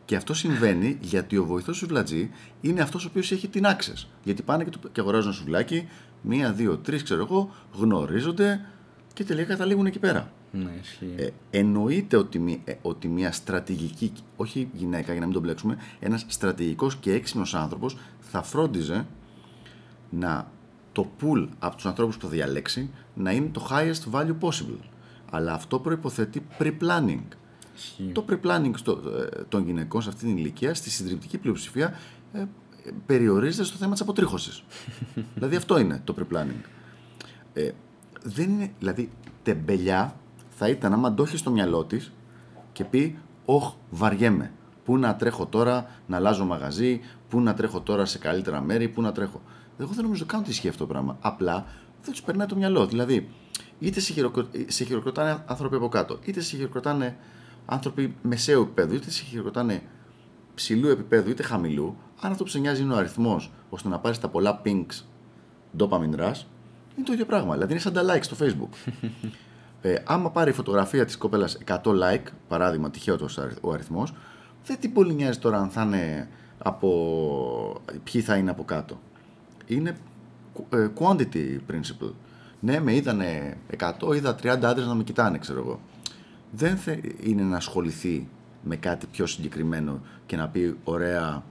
Και 0.05 0.15
αυτό 0.15 0.33
συμβαίνει 0.33 0.97
γιατί 1.01 1.37
ο 1.37 1.45
βοηθός 1.45 1.77
σου 1.77 1.87
βλατζή 1.87 2.29
είναι 2.61 2.81
αυτός 2.81 3.05
ο 3.05 3.07
οποίος 3.09 3.31
έχει 3.31 3.47
την 3.47 3.63
access. 3.65 4.05
Γιατί 4.23 4.41
πάνε 4.41 4.63
και, 4.63 4.69
του, 4.69 4.79
και 4.91 4.99
αγοράζουν 5.01 5.27
ένα 5.29 5.37
σουβλάκι, 5.39 5.87
μία, 6.21 6.51
δύο, 6.51 6.77
τρεις, 6.77 7.03
ξέρω 7.03 7.21
εγώ, 7.21 7.51
γνωρίζονται 7.79 8.65
και 9.17 9.23
τελικά 9.23 9.47
καταλήγουν 9.47 9.85
εκεί 9.85 9.99
πέρα. 9.99 10.31
Ναι, 10.51 10.71
ισχύει. 10.81 11.13
Ε, 11.15 11.27
εννοείται 11.49 12.17
ότι, 12.17 12.39
μη- 12.39 12.61
ε, 12.65 12.73
ότι 12.81 13.07
μια 13.07 13.31
στρατηγική, 13.31 14.11
όχι 14.35 14.69
γυναίκα 14.73 15.11
για 15.11 15.19
να 15.19 15.25
μην 15.25 15.33
τον 15.33 15.41
μπλέξουμε, 15.41 15.77
ένας 15.99 16.25
στρατηγικός 16.27 16.95
και 16.95 17.13
έξυπνος 17.13 17.53
άνθρωπος 17.55 17.97
θα 18.19 18.41
φρόντιζε 18.41 19.05
να 20.09 20.51
το 20.91 21.11
pool 21.21 21.47
από 21.59 21.75
τους 21.75 21.85
ανθρώπους 21.85 22.17
που 22.17 22.25
θα 22.25 22.31
διαλέξει 22.31 22.89
να 23.13 23.31
είναι 23.31 23.49
το 23.51 23.67
highest 23.71 24.11
value 24.15 24.37
possible. 24.39 24.79
Αλλά 25.31 25.53
αυτό 25.53 25.79
προϋποθέτει 25.79 26.45
pre-planning. 26.59 27.23
Ισχύει. 27.75 28.11
Το 28.13 28.25
pre-planning 28.29 28.71
στο, 28.75 28.91
ε, 28.91 29.43
των 29.49 29.65
γυναικών 29.65 30.01
σε 30.01 30.09
αυτή 30.09 30.25
την 30.25 30.37
ηλικία, 30.37 30.73
στη 30.73 30.89
συντριπτική 30.89 31.37
πλειοψηφία, 31.37 31.93
ε, 32.33 32.39
ε, 32.39 32.45
περιορίζεται 33.05 33.63
στο 33.63 33.77
θέμα 33.77 33.91
της 33.91 34.01
αποτρίχωσης. 34.01 34.63
δηλαδή 35.35 35.55
αυτό 35.55 35.79
είναι 35.79 36.01
το 36.03 36.15
pre-planning. 36.19 36.65
Ε, 37.53 37.71
δεν 38.23 38.49
είναι, 38.49 38.71
δηλαδή, 38.79 39.09
τεμπελιά 39.43 40.15
θα 40.49 40.69
ήταν 40.69 40.93
άμα 40.93 41.13
το 41.13 41.23
έχεις 41.23 41.39
στο 41.39 41.51
μυαλό 41.51 41.83
της 41.83 42.11
και 42.71 42.83
πει: 42.83 43.17
Ωχ, 43.45 43.73
βαριέμαι. 43.89 44.51
Πού 44.85 44.97
να 44.97 45.15
τρέχω 45.15 45.45
τώρα 45.45 45.89
να 46.07 46.17
αλλάζω 46.17 46.45
μαγαζί, 46.45 46.99
πού 47.29 47.41
να 47.41 47.53
τρέχω 47.53 47.81
τώρα 47.81 48.05
σε 48.05 48.17
καλύτερα 48.17 48.61
μέρη, 48.61 48.87
πού 48.87 49.01
να 49.01 49.11
τρέχω. 49.11 49.41
Εγώ 49.77 49.91
δεν 49.93 50.03
νομίζω 50.03 50.25
καν 50.25 50.39
ότι 50.39 50.49
ισχύει 50.49 50.67
αυτό 50.67 50.85
το 50.85 50.93
πράγμα. 50.93 51.17
Απλά 51.21 51.65
δεν 52.01 52.11
τους 52.11 52.21
περνάει 52.21 52.47
το 52.47 52.55
μυαλό. 52.55 52.85
Δηλαδή, 52.87 53.29
είτε 53.79 53.99
σε, 53.99 54.13
χειροκρο... 54.13 54.47
σε 54.67 54.83
χειροκροτάνε 54.83 55.43
άνθρωποι 55.45 55.75
από 55.75 55.89
κάτω, 55.89 56.19
είτε 56.25 56.41
σε 56.41 56.55
χειροκροτάνε 56.55 57.17
άνθρωποι 57.65 58.15
μεσαίου 58.21 58.61
επίπεδου, 58.61 58.95
είτε 58.95 59.11
σε 59.11 59.23
χειροκροτάνε 59.23 59.81
ψηλού 60.55 60.87
επίπεδου 60.87 61.29
είτε 61.29 61.43
χαμηλού, 61.43 61.97
αν 62.21 62.31
αυτό 62.31 62.43
που 62.43 62.49
σε 62.49 62.59
νοιάζει 62.59 62.81
είναι 62.81 62.93
ο 62.93 62.97
αριθμός 62.97 63.51
ώστε 63.69 63.89
να 63.89 63.99
πάρεις 63.99 64.19
τα 64.19 64.27
πολλά 64.27 64.61
pinks 64.65 65.03
dopamine 65.77 66.19
rush, 66.19 66.41
είναι 66.97 67.05
το 67.05 67.13
ίδιο 67.13 67.25
πράγμα. 67.25 67.53
Δηλαδή 67.53 67.71
είναι 67.71 67.81
σαν 67.81 67.93
τα 67.93 68.01
like 68.03 68.23
στο 68.23 68.35
facebook. 68.39 68.93
ε, 69.81 69.95
άμα 70.03 70.31
πάρει 70.31 70.49
η 70.49 70.53
φωτογραφία 70.53 71.05
της 71.05 71.17
κοπέλας 71.17 71.57
100 71.67 71.77
like, 71.83 72.23
παράδειγμα, 72.47 72.89
τυχαίο 72.89 73.17
το 73.17 73.27
ο 73.61 73.71
αριθμός, 73.71 74.13
δεν 74.65 74.79
την 74.79 74.93
πολύ 74.93 75.13
νοιάζει 75.13 75.39
τώρα 75.39 75.57
αν 75.57 75.69
θα 75.69 75.81
είναι 75.81 76.27
από. 76.57 77.81
ποιοι 78.03 78.21
θα 78.21 78.35
είναι 78.35 78.49
από 78.49 78.63
κάτω. 78.63 78.99
Είναι 79.65 79.97
ε, 80.69 80.87
quantity 80.99 81.57
principle. 81.71 82.11
Ναι, 82.59 82.79
με 82.79 82.95
είδανε 82.95 83.57
100, 83.77 84.15
είδα 84.15 84.35
30 84.35 84.45
άντρες 84.47 84.85
να 84.85 84.93
με 84.93 85.03
κοιτάνε, 85.03 85.37
ξέρω 85.37 85.59
εγώ. 85.59 85.79
Δεν 86.51 86.77
θε, 86.77 86.97
είναι 87.23 87.43
να 87.43 87.57
ασχοληθεί 87.57 88.27
με 88.63 88.75
κάτι 88.75 89.05
πιο 89.11 89.25
συγκεκριμένο 89.25 90.01
και 90.25 90.35
να 90.35 90.47
πει 90.47 90.77
ωραία 90.83 91.43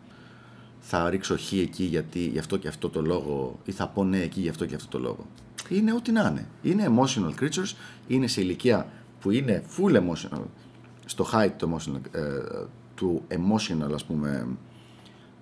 θα 0.89 1.11
ρίξω 1.11 1.37
χ 1.37 1.53
εκεί 1.53 1.85
γιατί 1.85 2.19
γι' 2.19 2.39
αυτό 2.39 2.57
και 2.57 2.69
αυτό 2.69 2.89
το 2.89 3.03
λόγο 3.03 3.59
ή 3.65 3.73
θα 3.73 3.89
πω 3.89 4.05
ναι 4.05 4.19
εκεί 4.19 4.41
γι' 4.41 4.49
αυτό 4.49 4.67
και 4.67 4.75
αυτό 4.75 4.89
το 4.89 4.99
λόγο. 4.99 5.27
Είναι 5.69 5.93
ό,τι 5.93 6.13
να 6.13 6.29
είναι. 6.29 6.49
Είναι 6.63 6.89
emotional 6.89 7.43
creatures, 7.43 7.75
είναι 8.07 8.27
σε 8.27 8.41
ηλικία 8.41 8.87
που 9.21 9.31
είναι 9.31 9.63
full 9.77 9.97
emotional, 9.97 10.43
στο 11.05 11.27
height 11.33 11.51
του 11.57 11.77
emotional, 11.77 12.15
ε, 12.15 12.21
του 12.95 13.23
emotional 13.29 13.93
ας 13.95 14.05
πούμε 14.05 14.47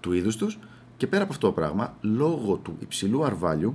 του 0.00 0.12
είδους 0.12 0.36
τους 0.36 0.58
και 0.96 1.06
πέρα 1.06 1.22
από 1.22 1.32
αυτό 1.32 1.46
το 1.46 1.52
πράγμα, 1.52 1.96
λόγω 2.00 2.56
του 2.56 2.76
υψηλού 2.80 3.24
R 3.24 3.48
value 3.48 3.72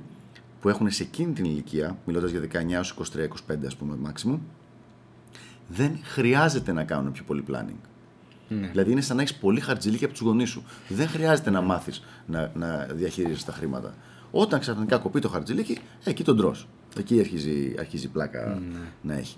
που 0.61 0.69
έχουν 0.69 0.91
σε 0.91 1.03
εκείνη 1.03 1.33
την 1.33 1.45
ηλικία, 1.45 1.97
μιλώντας 2.05 2.31
για 2.31 2.39
19 2.39 2.93
23, 2.93 3.27
25 3.27 3.65
ας 3.65 3.75
πούμε 3.75 3.97
maximum, 4.05 4.37
δεν 5.67 5.99
χρειάζεται 6.03 6.71
να 6.71 6.83
κάνουν 6.83 7.11
πιο 7.11 7.23
πολύ 7.23 7.43
planning. 7.47 7.79
Ναι. 8.49 8.67
Δηλαδή 8.67 8.91
είναι 8.91 9.01
σαν 9.01 9.15
να 9.15 9.21
έχεις 9.21 9.35
πολύ 9.35 9.59
χαρτζηλίκια 9.59 10.07
από 10.07 10.15
τους 10.15 10.25
γονείς 10.25 10.49
σου. 10.49 10.63
Δεν 10.87 11.07
χρειάζεται 11.07 11.49
να 11.49 11.61
μάθεις 11.61 12.03
να, 12.25 12.51
να 12.55 12.87
διαχειρίζεσαι 12.91 13.45
τα 13.45 13.51
χρήματα. 13.51 13.93
Όταν 14.31 14.59
ξαφνικά 14.59 14.97
κοπεί 14.97 15.19
το 15.19 15.29
χαρτζηλίκι, 15.29 15.77
ε, 16.03 16.09
εκεί 16.09 16.23
τον 16.23 16.37
τρώ. 16.37 16.55
Εκεί 16.97 17.19
αρχίζει, 17.19 17.75
αρχίζει 17.79 18.05
η 18.05 18.09
πλάκα 18.09 18.61
να 19.01 19.13
έχει. 19.13 19.37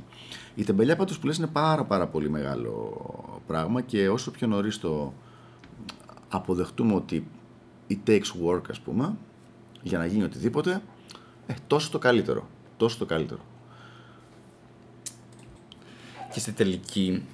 Η 0.55 0.63
τεμπελιά 0.63 0.95
πάντως 0.95 1.19
που 1.19 1.25
λες 1.25 1.37
είναι 1.37 1.47
πάρα, 1.47 1.83
πάρα 1.83 2.07
πολύ 2.07 2.29
μεγάλο 2.29 3.41
πράγμα 3.47 3.81
και 3.81 4.09
όσο 4.09 4.31
πιο 4.31 4.47
νωρίς 4.47 4.79
το 4.79 5.13
αποδεχτούμε 6.29 6.93
ότι 6.93 7.27
it 7.89 7.97
takes 8.07 8.47
work, 8.47 8.61
ας 8.69 8.79
πούμε, 8.79 9.15
για 9.81 9.97
να 9.97 10.05
γίνει 10.05 10.23
οτιδήποτε, 10.23 10.81
ε, 11.47 11.53
τόσο 11.67 11.91
το 11.91 11.99
καλύτερο. 11.99 12.47
Τόσο 12.77 12.97
το 12.97 13.05
καλύτερο. 13.05 13.39
Και 16.33 16.39
στη 16.39 16.51
τελική, 16.51 17.25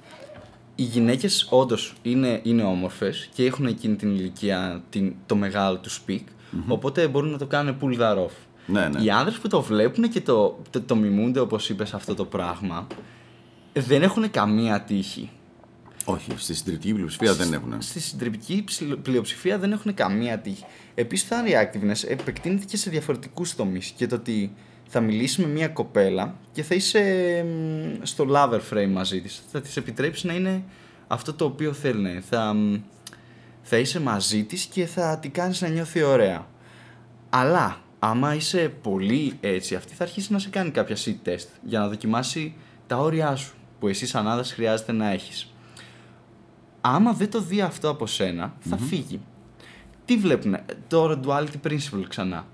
οι 0.80 0.82
γυναίκες 0.82 1.46
όντως 1.50 1.92
είναι, 2.02 2.40
είναι 2.42 2.62
όμορφες 2.62 3.28
και 3.34 3.44
έχουν 3.44 3.66
εκείνη 3.66 3.96
την 3.96 4.10
ηλικία 4.10 4.82
την, 4.90 5.14
το 5.26 5.36
μεγάλο 5.36 5.78
τους 5.78 6.02
speak. 6.06 6.22
Οπότε 6.66 7.08
μπορούν 7.08 7.30
να 7.30 7.38
το 7.38 7.46
κάνουν 7.46 7.76
pull 7.80 8.00
that 8.00 8.16
off. 8.16 8.30
Ναι, 8.66 8.88
ναι. 8.88 9.02
Οι 9.02 9.10
άνδρες 9.10 9.38
που 9.38 9.48
το 9.48 9.62
βλέπουν 9.62 10.08
και 10.08 10.20
το, 10.20 10.62
το, 10.70 10.80
το 10.80 10.96
μιμούνται, 10.96 11.40
όπως 11.40 11.68
είπες, 11.68 11.94
αυτό 11.94 12.14
το 12.14 12.24
πράγμα, 12.24 12.86
δεν 13.72 14.02
έχουν 14.02 14.30
καμία 14.30 14.80
τύχη. 14.80 15.30
Όχι, 16.04 16.32
στη 16.36 16.54
συντριπτική 16.54 16.92
πλειοψηφία 16.94 17.34
δεν 17.34 17.52
έχουν. 17.52 17.74
Στη 17.78 18.00
συντριπτική 18.00 18.62
ψηλο- 18.64 18.96
πλειοψηφία 18.96 19.58
δεν 19.58 19.72
έχουν 19.72 19.94
καμία 19.94 20.38
τύχη. 20.38 20.64
Επίσης, 20.94 21.28
το 21.28 21.36
reactiveness 21.46 22.08
επεκτείνεται 22.08 22.64
και 22.64 22.76
σε 22.76 22.90
διαφορετικούς 22.90 23.54
τομείς. 23.54 23.90
Και 23.96 24.06
το 24.06 24.14
ότι 24.14 24.54
θα 24.88 25.00
μιλήσει 25.00 25.40
με 25.40 25.46
μια 25.46 25.68
κοπέλα 25.68 26.34
και 26.52 26.62
θα 26.62 26.74
είσαι 26.74 27.00
μ, 27.46 28.04
στο 28.04 28.26
lover 28.28 28.60
frame 28.72 28.90
μαζί 28.90 29.20
της. 29.20 29.42
Θα 29.52 29.60
της 29.60 29.76
επιτρέψεις 29.76 30.24
να 30.24 30.34
είναι 30.34 30.62
αυτό 31.06 31.34
το 31.34 31.44
οποίο 31.44 31.72
θέλει. 31.72 32.22
Θα, 32.28 32.54
μ, 32.54 32.76
θα 33.62 33.76
είσαι 33.78 34.00
μαζί 34.00 34.44
της 34.44 34.64
και 34.64 34.86
θα 34.86 35.18
την 35.18 35.30
κάνεις 35.30 35.60
να 35.60 35.68
νιώθει 35.68 36.02
ωραία. 36.02 36.46
Αλλά 37.30 37.80
άμα 37.98 38.34
είσαι 38.34 38.72
πολύ 38.82 39.36
έτσι, 39.40 39.74
αυτή 39.74 39.94
θα 39.94 40.04
αρχίσει 40.04 40.32
να 40.32 40.38
σε 40.38 40.48
κάνει 40.48 40.70
κάποια 40.70 40.96
seat 40.96 41.28
test 41.28 41.46
για 41.62 41.78
να 41.78 41.88
δοκιμάσει 41.88 42.54
τα 42.86 42.96
όρια 42.96 43.36
σου 43.36 43.54
που 43.78 43.88
εσύ 43.88 44.06
σαν 44.06 44.28
άντρας 44.28 44.52
χρειάζεται 44.52 44.92
να 44.92 45.10
έχεις 45.10 45.52
άμα 46.80 47.12
δεν 47.12 47.30
το 47.30 47.40
δει 47.40 47.60
αυτό 47.60 47.88
από 47.88 48.06
σένα, 48.06 48.54
θα 48.60 48.76
φύγει. 48.76 49.20
Τι 50.04 50.16
βλέπουν, 50.16 50.56
το 50.88 51.20
duality 51.24 51.68
principle 51.68 52.04
ξανά. 52.08 52.46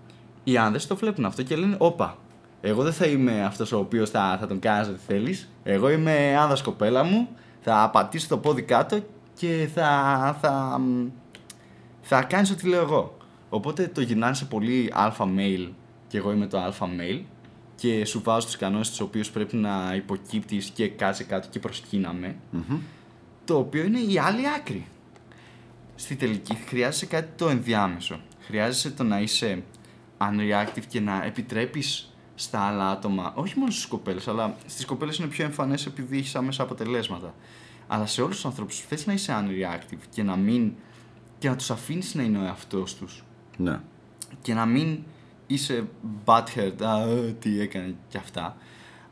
Οι 0.44 0.56
άνδρες 0.56 0.86
το 0.86 0.96
βλέπουν 0.96 1.24
αυτό 1.24 1.42
και 1.42 1.56
λένε, 1.56 1.76
όπα, 1.78 2.18
εγώ 2.66 2.82
δεν 2.82 2.92
θα 2.92 3.06
είμαι 3.06 3.44
αυτός 3.44 3.72
ο 3.72 3.78
οποίος 3.78 4.10
θα, 4.10 4.36
θα 4.40 4.46
τον 4.46 4.58
κάνεις 4.58 4.88
ό,τι 4.88 5.00
θέλεις. 5.06 5.50
Εγώ 5.62 5.90
είμαι 5.90 6.36
άνδρας 6.36 6.62
κοπέλα 6.62 7.04
μου, 7.04 7.28
θα 7.60 7.90
πατήσω 7.92 8.28
το 8.28 8.38
πόδι 8.38 8.62
κάτω 8.62 8.98
και 9.34 9.68
θα, 9.74 10.38
θα, 10.40 10.78
μ, 10.78 11.06
θα 12.02 12.22
κάνεις 12.22 12.50
ό,τι 12.50 12.68
λέω 12.68 12.80
εγώ. 12.80 13.16
Οπότε 13.48 13.88
το 13.88 14.00
γυρνάνε 14.00 14.34
σε 14.34 14.44
πολύ 14.44 14.92
alpha 14.96 15.24
male 15.24 15.70
και 16.08 16.18
εγώ 16.18 16.32
είμαι 16.32 16.46
το 16.46 16.58
alpha 16.66 16.84
male 16.84 17.22
και 17.74 18.04
σου 18.04 18.22
βάζω 18.24 18.46
τους 18.46 18.56
κανόνες 18.56 18.88
τους 18.88 19.00
οποίους 19.00 19.30
πρέπει 19.30 19.56
να 19.56 19.94
υποκύπτεις 19.96 20.70
και 20.74 20.88
κάτσε 20.88 21.24
κάτω 21.24 21.48
και 21.50 21.58
προσκύναμε 21.58 22.36
το 23.44 23.58
οποίο 23.58 23.84
είναι 23.84 23.98
η 23.98 24.18
άλλη 24.18 24.42
άκρη. 24.56 24.86
Στη 25.94 26.16
τελική 26.16 26.54
χρειάζεσαι 26.66 27.06
κάτι 27.06 27.28
το 27.36 27.48
ενδιάμεσο. 27.48 28.20
Χρειάζεσαι 28.40 28.90
το 28.90 29.02
να 29.02 29.20
είσαι 29.20 29.62
unreactive 30.18 30.84
και 30.88 31.00
να 31.00 31.24
επιτρέπεις 31.24 32.13
στα 32.34 32.60
άλλα 32.60 32.90
άτομα, 32.90 33.32
όχι 33.36 33.58
μόνο 33.58 33.70
στις 33.70 33.86
κοπέλες, 33.86 34.28
αλλά 34.28 34.56
στις 34.66 34.84
κοπέλες 34.84 35.16
είναι 35.16 35.26
πιο 35.28 35.44
εμφανές 35.44 35.86
επειδή 35.86 36.18
έχεις 36.18 36.34
άμεσα 36.34 36.62
αποτελέσματα. 36.62 37.34
Αλλά 37.86 38.06
σε 38.06 38.22
όλους 38.22 38.34
τους 38.34 38.44
ανθρώπους 38.44 38.78
θες 38.80 39.06
να 39.06 39.12
είσαι 39.12 39.32
unreactive 39.44 39.98
και 40.10 40.22
να 40.22 40.36
μην 40.36 40.72
και 41.38 41.48
να 41.48 41.56
τους 41.56 41.70
αφήνεις 41.70 42.14
να 42.14 42.22
είναι 42.22 42.38
ο 42.38 42.42
εαυτός 42.44 42.94
τους 42.94 43.24
Ναι. 43.56 43.80
και 44.42 44.54
να 44.54 44.66
μην 44.66 44.98
είσαι 45.46 45.86
butthurt, 46.24 46.82
α, 46.82 47.00
ε, 47.00 47.36
τι 47.38 47.60
έκανε 47.60 47.94
και 48.08 48.18
αυτά. 48.18 48.56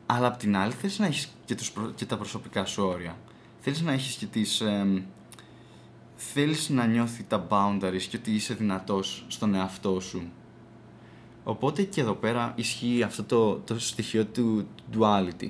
Αλλά 0.05 0.27
απ' 0.27 0.37
την 0.37 0.57
άλλη 0.57 0.71
θες 0.73 0.99
να 0.99 1.05
έχεις 1.05 1.29
και, 1.45 1.55
τους, 1.55 1.71
προ- 1.71 1.93
και 1.95 2.05
τα 2.05 2.17
προσωπικά 2.17 2.65
σου 2.65 2.83
όρια. 2.83 3.17
Θέλεις 3.59 3.81
να 3.81 3.91
έχεις 3.91 4.15
και 4.15 4.25
τις, 4.25 4.61
εμ, 4.61 5.01
θέλεις 6.15 6.69
να 6.69 6.85
νιώθει 6.85 7.23
τα 7.23 7.47
boundaries 7.49 8.01
και 8.09 8.17
ότι 8.17 8.31
είσαι 8.31 8.53
δυνατός 8.53 9.25
στον 9.27 9.53
εαυτό 9.55 9.99
σου. 9.99 10.31
Οπότε 11.43 11.83
και 11.83 12.01
εδώ 12.01 12.13
πέρα 12.13 12.53
ισχύει 12.55 13.03
αυτό 13.03 13.23
το, 13.23 13.53
το 13.55 13.79
στοιχείο 13.79 14.25
του 14.25 14.67
duality. 14.97 15.49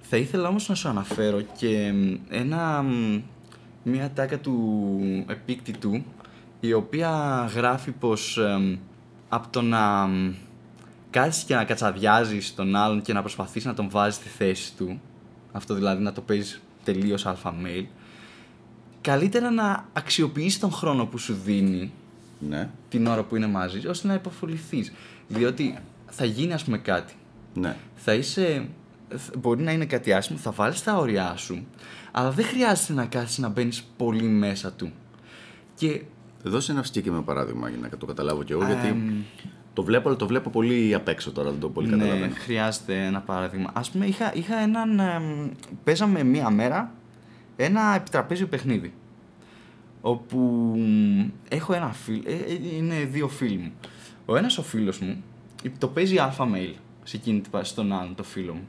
Θα 0.00 0.16
ήθελα 0.16 0.48
όμως 0.48 0.68
να 0.68 0.74
σου 0.74 0.88
αναφέρω 0.88 1.40
και 1.40 1.92
μ, 1.92 2.14
ένα, 2.28 2.82
μ, 2.82 3.20
μια 3.82 4.10
τάκα 4.10 4.38
του 4.38 5.24
επίκτητου 5.28 6.02
η 6.60 6.72
οποία 6.72 7.10
γράφει 7.54 7.90
πως 7.90 8.38
εμ, 8.38 8.76
από 9.28 9.48
το 9.50 9.62
να 9.62 10.06
μ, 10.06 10.34
κάτσεις 11.10 11.44
και 11.44 11.54
να 11.54 11.64
κατσαδιάζεις 11.64 12.54
τον 12.54 12.76
άλλον 12.76 13.02
και 13.02 13.12
να 13.12 13.20
προσπαθείς 13.20 13.64
να 13.64 13.74
τον 13.74 13.90
βάζεις 13.90 14.14
στη 14.14 14.28
θέση 14.28 14.74
του 14.76 15.00
αυτό 15.52 15.74
δηλαδή 15.74 16.02
να 16.02 16.12
το 16.12 16.20
παίζεις 16.20 16.60
τελείως 16.84 17.26
alpha 17.26 17.48
male 17.48 17.86
καλύτερα 19.00 19.50
να 19.50 19.88
αξιοποιείς 19.92 20.58
τον 20.58 20.72
χρόνο 20.72 21.06
που 21.06 21.18
σου 21.18 21.34
δίνει 21.44 21.92
Ναι, 22.48 22.70
την 22.88 23.06
ώρα 23.06 23.22
που 23.22 23.36
είναι 23.36 23.46
μαζί, 23.46 23.86
ώστε 23.86 24.06
να 24.08 24.14
υποφοληθείς. 24.14 24.92
Διότι 25.28 25.78
θα 26.06 26.24
γίνει, 26.24 26.52
ας 26.52 26.64
πούμε, 26.64 26.78
κάτι. 26.78 27.14
ναι. 27.54 27.76
Θα 27.94 28.14
είσαι. 28.14 28.68
Μπορεί 29.38 29.62
να 29.62 29.72
είναι 29.72 29.84
κάτι 29.86 30.12
άσχημο, 30.12 30.38
θα 30.38 30.50
βάλεις 30.50 30.82
τα 30.82 30.96
όρια 30.96 31.34
σου, 31.36 31.66
αλλά 32.12 32.30
δεν 32.30 32.44
χρειάζεται 32.44 32.92
να 32.92 33.06
κάθεις 33.06 33.38
να 33.38 33.48
μπαίνεις 33.48 33.82
πολύ 33.96 34.22
μέσα 34.22 34.72
του. 34.72 34.92
Και 35.74 36.02
Δώσε 36.42 36.72
ένα 36.72 36.82
συγκεκριμένο 36.82 37.22
παράδειγμα 37.22 37.68
για 37.68 37.78
να 37.82 37.88
το 37.98 38.06
καταλάβω 38.06 38.42
κι 38.42 38.52
εγώ, 38.52 38.66
γιατί 38.66 38.86
εμ, 38.86 39.12
το 39.72 39.82
βλέπω, 39.82 40.08
αλλά 40.08 40.16
το 40.16 40.26
βλέπω 40.26 40.50
πολύ 40.50 40.94
απ' 40.94 41.08
έξω 41.08 41.32
τώρα, 41.32 41.50
δεν 41.50 41.60
το 41.60 41.68
πολύ 41.68 41.88
ναι, 41.88 41.96
καταλαβαίνω. 41.96 42.34
χρειάζεται 42.36 43.04
ένα 43.04 43.20
παράδειγμα. 43.20 43.70
Ας 43.74 43.90
πούμε, 43.90 44.06
είχα, 44.06 44.34
είχα 44.34 44.56
έναν. 44.56 44.98
εμ, 44.98 45.50
παίζαμε 45.84 46.22
μία 46.22 46.50
μέρα 46.50 46.92
ένα 47.56 47.94
επιτραπέζιο 47.94 48.46
παιχνίδι. 48.46 48.92
Όπου 50.00 50.38
μ, 50.76 51.24
έχω 51.48 51.72
ένα 51.74 51.92
φίλο. 51.92 52.22
είναι 52.76 52.94
δύο 53.04 53.28
φίλοι 53.28 53.56
μου. 53.56 53.72
Ο 54.26 54.36
ένας 54.36 54.58
ο 54.58 54.62
φίλος 54.62 54.98
μου 54.98 55.22
το 55.78 55.88
παίζει 55.88 56.16
alpha 56.18 56.52
male 56.54 56.74
σε 57.02 57.16
εκείνη 57.16 57.40
την 57.40 57.50
πάση 57.50 57.70
στον 57.70 57.92
άλλον 57.92 58.14
το 58.14 58.22
φίλο 58.22 58.54
μου. 58.54 58.66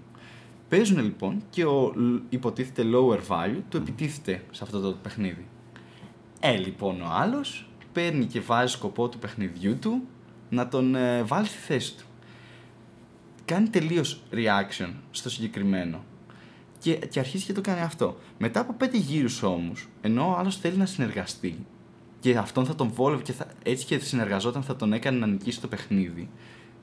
Παίζουν 0.69 1.03
λοιπόν 1.03 1.43
και 1.49 1.65
ο 1.65 1.93
λ- 1.95 2.21
υποτίθεται 2.29 2.83
lower 2.93 3.19
value 3.27 3.61
του 3.69 3.77
επιτίθεται 3.77 4.43
σε 4.51 4.63
αυτό 4.63 4.79
το 4.79 4.91
παιχνίδι. 4.91 5.45
Ε, 6.39 6.57
λοιπόν, 6.57 7.01
ο 7.01 7.07
άλλος 7.09 7.69
παίρνει 7.93 8.25
και 8.25 8.39
βάζει 8.39 8.73
σκοπό 8.73 9.09
του 9.09 9.19
παιχνιδιού 9.19 9.77
του 9.79 10.01
να 10.49 10.67
τον 10.67 10.95
ε, 10.95 11.23
βάλει 11.23 11.45
στη 11.45 11.57
θέση 11.57 11.95
του. 11.95 12.03
Κάνει 13.45 13.69
τελείως 13.69 14.23
reaction 14.31 14.89
στο 15.11 15.29
συγκεκριμένο. 15.29 16.03
Και, 16.79 16.93
και 16.93 17.19
αρχίζει 17.19 17.45
και 17.45 17.53
το 17.53 17.61
κάνει 17.61 17.81
αυτό. 17.81 18.17
Μετά 18.37 18.59
από 18.59 18.73
πέντε 18.73 18.97
γύρους 18.97 19.43
όμως, 19.43 19.87
ενώ 20.01 20.27
ο 20.29 20.35
άλλος 20.37 20.57
θέλει 20.57 20.77
να 20.77 20.85
συνεργαστεί 20.85 21.65
και 22.31 22.37
αυτόν 22.37 22.65
θα 22.65 22.75
τον 22.75 22.89
βόλευε 22.93 23.21
και 23.21 23.31
θα, 23.31 23.45
έτσι 23.63 23.85
και 23.85 23.99
συνεργαζόταν 23.99 24.63
θα 24.63 24.75
τον 24.75 24.93
έκανε 24.93 25.17
να 25.17 25.27
νικήσει 25.27 25.61
το 25.61 25.67
παιχνίδι, 25.67 26.29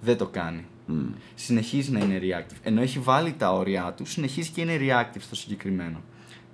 δεν 0.01 0.17
το 0.17 0.27
κάνει. 0.27 0.65
Μμ. 0.87 1.01
Συνεχίζει 1.35 1.91
να 1.91 1.99
είναι 1.99 2.19
reactive. 2.23 2.57
Ενώ 2.63 2.81
έχει 2.81 2.99
βάλει 2.99 3.33
τα 3.33 3.53
όρια 3.53 3.93
του, 3.97 4.05
συνεχίζει 4.07 4.51
και 4.51 4.61
είναι 4.61 4.77
reactive 4.81 5.21
στο 5.21 5.35
συγκεκριμένο. 5.37 6.01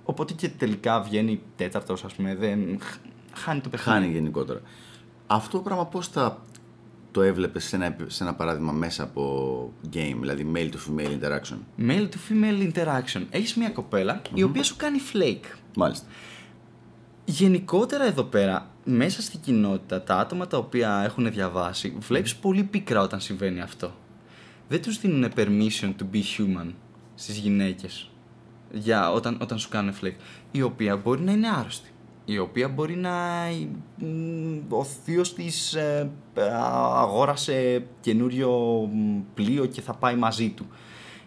Οπότε 0.03 0.33
και 0.33 0.49
τελικά 0.49 1.01
βγαίνει 1.01 1.41
τέταρτος, 1.55 2.03
ας 2.03 2.13
πούμε, 2.13 2.35
δεν. 2.35 2.77
χ- 2.81 2.97
Χάνει 3.33 3.61
το 3.61 3.69
παιχνίδι. 3.69 3.99
Χάνει 3.99 4.11
γενικότερα. 4.13 4.61
Αυτό 5.27 5.57
το 5.57 5.63
πράγμα 5.63 5.85
πώς 5.85 6.07
θα 6.07 6.41
το 7.11 7.21
έβλεπες 7.21 7.63
σε 7.63 7.75
ένα, 7.75 7.95
σε 8.07 8.23
ένα 8.23 8.33
παράδειγμα 8.33 8.71
μέσα 8.71 9.03
από 9.03 9.73
game, 9.93 10.15
δηλαδή 10.19 10.51
male 10.55 10.69
to 10.69 10.77
female 10.99 11.19
interaction; 11.19 11.57
Male 11.89 12.07
to 12.09 12.17
female 12.31 12.71
interaction. 12.73 13.21
Έχεις 13.29 13.55
μια 13.55 13.69
κοπέλα 13.69 14.21
η 14.33 14.43
οποία 14.43 14.63
σου 14.63 14.75
κάνει 14.75 14.97
flake. 15.13 15.57
Μάλιστα. 15.75 16.05
Γενικότερα 17.29 18.05
εδώ 18.05 18.23
πέρα, 18.23 18.67
μέσα 18.83 19.21
στην 19.21 19.39
κοινότητα, 19.39 20.01
τα 20.01 20.17
άτομα 20.17 20.47
τα 20.47 20.57
οποία 20.57 21.01
έχουν 21.05 21.31
διαβάσει, 21.31 21.95
βλέπεις 21.99 22.35
πολύ 22.35 22.63
πίκρα 22.63 23.01
όταν 23.01 23.19
συμβαίνει 23.19 23.61
αυτό. 23.61 23.91
Δεν 24.67 24.81
τους 24.81 24.99
δίνουν 24.99 25.31
permission 25.35 25.93
to 25.99 26.15
be 26.15 26.21
human 26.37 26.73
στις 27.15 27.37
γυναίκες 27.37 28.09
για 28.71 29.11
όταν, 29.11 29.37
όταν 29.41 29.59
σου 29.59 29.69
κάνουν 29.69 29.93
flake. 30.01 30.15
Η 30.51 30.61
οποία 30.61 30.95
μπορεί 30.95 31.21
να 31.21 31.31
είναι 31.31 31.49
άρρωστη. 31.49 31.89
Η 32.25 32.37
οποία 32.37 32.67
μπορεί 32.67 32.95
να... 32.95 33.11
μ, 33.95 34.73
Ο 34.73 34.83
θείος 34.83 35.33
της 35.33 35.73
ε, 35.73 36.09
αγόρασε 36.95 37.85
καινούριο 38.01 38.51
μ, 38.93 39.19
πλοίο 39.33 39.65
και 39.65 39.81
θα 39.81 39.93
πάει 39.93 40.15
μαζί 40.15 40.49
του. 40.49 40.67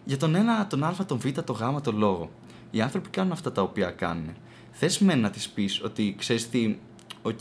Για 0.05 0.17
τον 0.17 0.35
ένα, 0.35 0.67
τον 0.67 0.85
α, 0.85 0.95
τον 1.07 1.19
β, 1.19 1.29
τον 1.29 1.57
γ, 1.57 1.81
τον 1.81 1.99
λόγο. 1.99 2.31
Οι 2.71 2.81
άνθρωποι 2.81 3.09
κάνουν 3.09 3.33
αυτά 3.33 3.53
τα 3.53 3.63
οποία 3.63 3.91
κάνουν. 3.91 4.35
Θες 4.73 4.99
μεν 4.99 5.21
να 5.21 5.31
της 5.31 5.49
πεις 5.49 5.83
ότι 5.85 6.15
ξέρεις 6.19 6.49
τι, 6.49 6.77
OK, 7.23 7.41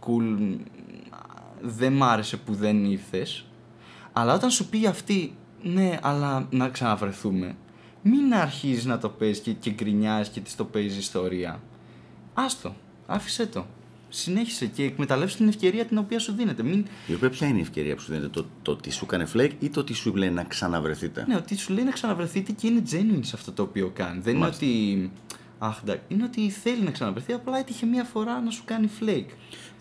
cool, 0.00 0.36
μ, 0.38 0.54
δεν 1.60 1.92
μ' 1.92 2.02
άρεσε 2.02 2.36
που 2.36 2.54
δεν 2.54 2.84
ήρθες, 2.84 3.44
αλλά 4.12 4.34
όταν 4.34 4.50
σου 4.50 4.68
πει 4.68 4.86
αυτή, 4.86 5.34
ναι, 5.62 5.98
αλλά 6.02 6.48
να 6.50 6.68
ξαναβρεθούμε, 6.68 7.56
μην 8.02 8.34
αρχίζεις 8.34 8.84
να 8.84 8.98
το 8.98 9.08
παίζεις 9.08 9.38
και, 9.42 9.52
και 9.52 9.70
γκρινιάζεις 9.70 10.32
και 10.32 10.40
της 10.40 10.56
το 10.56 10.64
παίζεις 10.64 10.98
ιστορία. 10.98 11.60
Άστο, 12.34 12.74
άφησέ 13.06 13.46
το. 13.46 13.66
Συνέχισε 14.08 14.66
και 14.66 14.84
εκμεταλλεύσει 14.84 15.36
την 15.36 15.48
ευκαιρία 15.48 15.84
την 15.84 15.98
οποία 15.98 16.18
σου 16.18 16.32
δίνεται. 16.32 16.62
Μην... 16.62 16.86
Η 17.06 17.14
οποία 17.14 17.30
ποια 17.30 17.46
είναι 17.46 17.58
η 17.58 17.60
ευκαιρία 17.60 17.94
που 17.94 18.00
σου 18.00 18.12
δίνεται, 18.12 18.28
το, 18.28 18.46
το 18.62 18.70
ότι 18.70 18.90
σου 18.90 19.04
έκανε 19.04 19.28
flake 19.34 19.50
ή 19.58 19.68
το 19.68 19.80
ότι 19.80 19.92
σου 19.94 20.14
λέει 20.14 20.30
να 20.30 20.44
ξαναβρεθείτε; 20.44 21.24
Ναι, 21.28 21.36
ότι 21.36 21.56
σου 21.56 21.72
λέει 21.72 21.84
να 21.84 21.90
ξαναβρεθείτε 21.90 22.52
και 22.52 22.66
είναι 22.66 22.82
genuine 22.90 23.18
σε 23.20 23.32
αυτό 23.34 23.52
το 23.52 23.62
οποίο 23.62 23.90
κάνει. 23.94 24.20
Δεν 24.20 24.34
είναι 24.34 24.42
Μάλιστα. 24.42 24.66
ότι. 24.66 25.10
Αχ, 25.58 25.80
εντάξει. 25.82 26.02
Είναι 26.08 26.24
ότι 26.24 26.50
θέλει 26.50 26.82
να 26.82 26.90
ξαναβρεθεί, 26.90 27.32
απλά 27.32 27.58
έτυχε 27.58 27.86
μία 27.86 28.04
φορά 28.04 28.40
να 28.40 28.50
σου 28.50 28.62
κάνει 28.64 28.90
flake. 29.00 29.30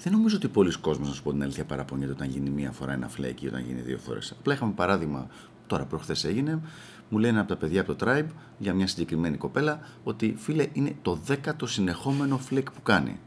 Δεν 0.03 0.13
νομίζω 0.13 0.35
ότι 0.35 0.47
πολλοί 0.47 0.77
κόσμοι, 0.79 1.07
να 1.07 1.13
σου 1.13 1.23
πω 1.23 1.31
την 1.31 1.43
αλήθεια, 1.43 1.65
παραπονιέται 1.65 2.11
όταν 2.11 2.29
γίνει 2.29 2.49
μία 2.49 2.71
φορά 2.71 2.93
ένα 2.93 3.09
flake 3.17 3.41
ή 3.41 3.47
όταν 3.47 3.63
γίνει 3.65 3.81
δύο 3.81 3.97
φορές. 3.97 4.31
Απλά 4.39 4.53
είχαμε 4.53 4.71
παράδειγμα, 4.75 5.27
τώρα 5.67 5.85
προχθές 5.85 6.23
έγινε, 6.23 6.61
μου 7.09 7.17
λένε 7.17 7.39
από 7.39 7.47
τα 7.47 7.55
παιδιά 7.55 7.81
από 7.81 7.95
το 7.95 8.05
tribe 8.07 8.27
για 8.57 8.73
μια 8.73 8.87
συγκεκριμένη 8.87 9.37
κοπέλα 9.37 9.79
ότι 10.03 10.35
φίλε 10.37 10.67
είναι 10.73 10.95
το 11.01 11.15
δέκατο 11.15 11.67
συνεχόμενο 11.67 12.39
flake 12.49 12.73
που 12.73 12.81
κάνει. 12.83 13.19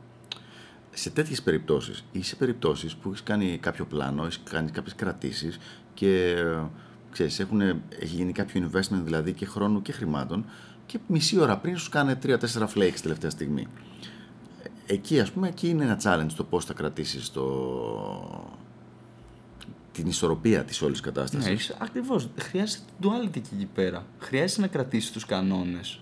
Σε 0.91 1.11
τέτοιες 1.11 1.43
περιπτώσεις 1.43 2.05
ή 2.13 2.23
σε 2.23 2.37
περιπτώσεις 2.37 2.97
που 2.97 3.09
έχεις 3.09 3.23
κάνει 3.23 3.59
κάποιο 3.59 3.85
πλάνο, 3.85 4.25
έχεις 4.25 4.41
κάνει 4.51 4.71
κάποιες 4.71 4.95
κρατήσεις 4.95 5.59
και 5.95 6.31
ε, 6.31 6.63
ξέρεις, 7.11 7.41
έχουν, 7.41 7.61
έχει 7.99 8.17
γίνει 8.17 8.33
κάποιο 8.33 8.71
investment 8.71 9.01
δηλαδή 9.05 9.33
και 9.33 9.47
χρόνου 9.47 9.83
και 9.83 9.93
χρημάτων 9.93 10.45
και 10.87 10.99
μισή 11.07 11.39
ώρα 11.41 11.57
πριν 11.59 11.77
σου 11.79 11.91
κάνει 11.91 12.15
3-4 12.23 12.37
flakes 12.75 12.99
τελευταία 13.03 13.31
στιγμή. 13.31 13.67
Εκεί, 14.87 15.21
ας 15.21 15.31
πούμε, 15.33 15.49
εκεί 15.49 15.69
είναι 15.69 15.85
ένα 15.85 16.01
challenge 16.03 16.33
το 16.37 16.45
πώς 16.45 16.65
θα 16.65 16.73
κρατήσεις 16.75 17.31
το... 17.31 18.51
την 19.93 20.07
ισορροπία 20.07 20.65
της 20.65 20.83
όλης 20.83 21.01
κατάστασης. 21.01 21.47
Ναι, 21.47 21.53
είσαι- 21.53 21.77
ακριβώς. 21.79 22.29
Χρειάζεται 22.39 22.83
duality 23.03 23.31
και 23.41 23.55
εκεί 23.55 23.69
πέρα. 23.75 24.07
Χρειάζεται 24.19 24.61
να 24.61 24.67
κρατήσεις 24.67 25.11
τους 25.13 25.25
κανόνες 25.27 26.01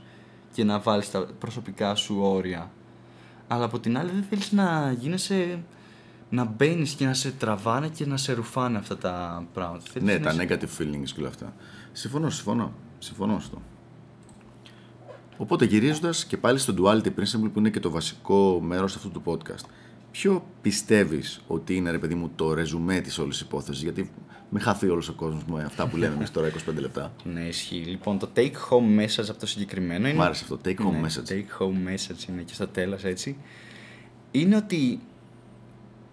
και 0.52 0.64
να 0.64 0.78
βάλεις 0.78 1.10
τα 1.10 1.26
προσωπικά 1.38 1.94
σου 1.94 2.16
όρια. 2.20 2.70
Αλλά 3.48 3.64
από 3.64 3.78
την 3.80 3.98
άλλη 3.98 4.10
δεν 4.10 4.22
θέλεις 4.28 4.52
να 4.52 4.92
γίνεσαι 4.98 5.62
να 6.30 6.44
μπαίνεις 6.44 6.92
και 6.92 7.06
να 7.06 7.14
σε 7.14 7.30
τραβάνε 7.30 7.88
και 7.88 8.06
να 8.06 8.16
σε 8.16 8.32
ρουφάνε 8.32 8.78
αυτά 8.78 8.98
τα 8.98 9.46
πράγματα. 9.52 9.84
Θέλεις 9.92 10.08
Ναι, 10.08 10.18
να 10.18 10.20
τα 10.34 10.42
είσαι- 10.42 10.58
negative 10.60 10.80
feelings 10.82 11.08
και 11.14 11.20
όλα 11.20 11.28
αυτά. 11.28 11.54
Συμφωνώ, 11.92 12.30
συμφωνώ. 12.30 12.72
Συμφωνώ 12.98 13.38
στο. 13.40 13.62
Οπότε 15.36 15.64
γυρίζοντας 15.64 16.24
και 16.24 16.36
πάλι 16.36 16.58
στο 16.58 16.74
duality 16.78 17.06
principle 17.06 17.50
που 17.52 17.58
είναι 17.58 17.70
και 17.70 17.80
το 17.80 17.90
βασικό 17.90 18.60
μέρος 18.60 18.96
αυτού 18.96 19.10
του 19.10 19.22
podcast. 19.24 19.64
Ποιο 20.10 20.44
πιστεύεις 20.62 21.40
ότι 21.46 21.74
είναι, 21.76 21.90
ρε 21.90 21.98
παιδί 21.98 22.14
μου, 22.14 22.30
το 22.36 22.54
ρεζουμέ 22.54 23.00
της 23.00 23.18
όλης 23.18 23.40
υπόθεσης, 23.40 23.82
Γιατί 23.82 24.10
μην 24.50 24.62
χαθεί 24.62 24.88
όλος 24.88 25.08
ο 25.08 25.12
κόσμος 25.12 25.44
με 25.44 25.62
αυτά 25.64 25.86
που 25.88 25.96
λέμε 25.96 26.14
εμείς 26.14 26.30
τώρα 26.30 26.48
25 26.70 26.74
λεπτά. 26.74 27.12
Ναι, 27.24 27.40
ισχύει. 27.40 27.76
Λοιπόν, 27.76 28.18
το 28.18 28.28
take 28.36 28.40
home 28.70 29.00
message 29.00 29.26
από 29.28 29.38
το 29.38 29.46
συγκεκριμένο 29.46 30.08
είναι. 30.08 30.18
Μ' 30.18 30.22
άρεσε 30.22 30.42
αυτό, 30.44 30.58
take 30.64 30.86
home 30.86 30.92
Ναι, 30.92 31.00
message. 31.06 31.30
Take 31.30 31.62
home 31.62 31.88
message 31.92 32.28
είναι 32.28 32.42
και 32.42 32.54
στο 32.54 32.66
τέλος 32.66 33.04
έτσι. 33.04 33.36
Είναι 34.30 34.56
ότι 34.56 35.00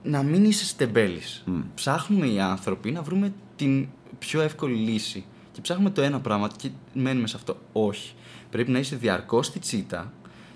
να 0.03 0.23
μην 0.23 0.45
είσαι 0.45 0.65
στεμπέλης. 0.65 1.43
Ψάχνουμε 1.75 2.25
οι 2.27 2.39
άνθρωποι 2.39 2.91
να 2.91 3.01
βρούμε 3.01 3.33
την 3.55 3.87
πιο 4.19 4.41
εύκολη 4.41 4.75
λύση. 4.75 5.25
Και 5.61 5.67
ψάχνουμε 5.67 5.89
το 5.89 6.01
ένα 6.01 6.19
πράγμα 6.19 6.49
και 6.57 6.69
μένουμε 6.93 7.27
σε 7.27 7.35
αυτό. 7.35 7.57
Όχι. 7.71 8.13
Πρέπει 8.49 8.71
να 8.71 8.79
είσαι 8.79 8.95
διαρκώς 8.95 9.45
στη 9.45 9.59
τσίτα 9.59 10.13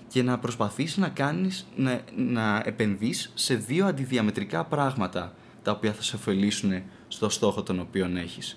και 0.08 0.22
να 0.22 0.38
προσπαθείς 0.38 0.96
να 0.96 1.08
κάνεις, 1.08 1.66
να, 1.76 2.00
να 2.16 2.62
επενδύσεις 2.64 3.32
σε 3.34 3.54
δύο 3.54 3.86
αντιδιαμετρικά 3.86 4.64
πράγματα 4.64 5.32
τα 5.62 5.72
οποία 5.72 5.92
θα 5.92 6.02
σε 6.02 6.16
ωφελήσουν 6.16 6.82
στο 7.08 7.28
στόχο 7.28 7.62
τον 7.62 7.80
οποίο 7.80 8.10
έχεις. 8.16 8.56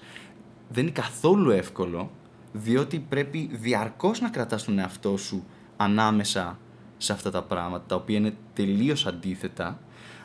Δεν 0.69 0.83
είναι 0.83 0.91
καθόλου 0.91 1.51
εύκολο, 1.51 2.11
διότι 2.51 2.99
πρέπει 2.99 3.49
διαρκώς 3.51 4.21
να 4.21 4.29
κρατάς 4.29 4.63
τον 4.63 4.79
εαυτό 4.79 5.17
σου 5.17 5.45
ανάμεσα 5.77 6.59
σε 6.97 7.13
αυτά 7.13 7.31
τα 7.31 7.43
πράγματα, 7.43 7.83
τα 7.87 7.95
οποία 7.95 8.17
είναι 8.17 8.33
τελείως 8.53 9.05
αντίθετα, 9.05 9.79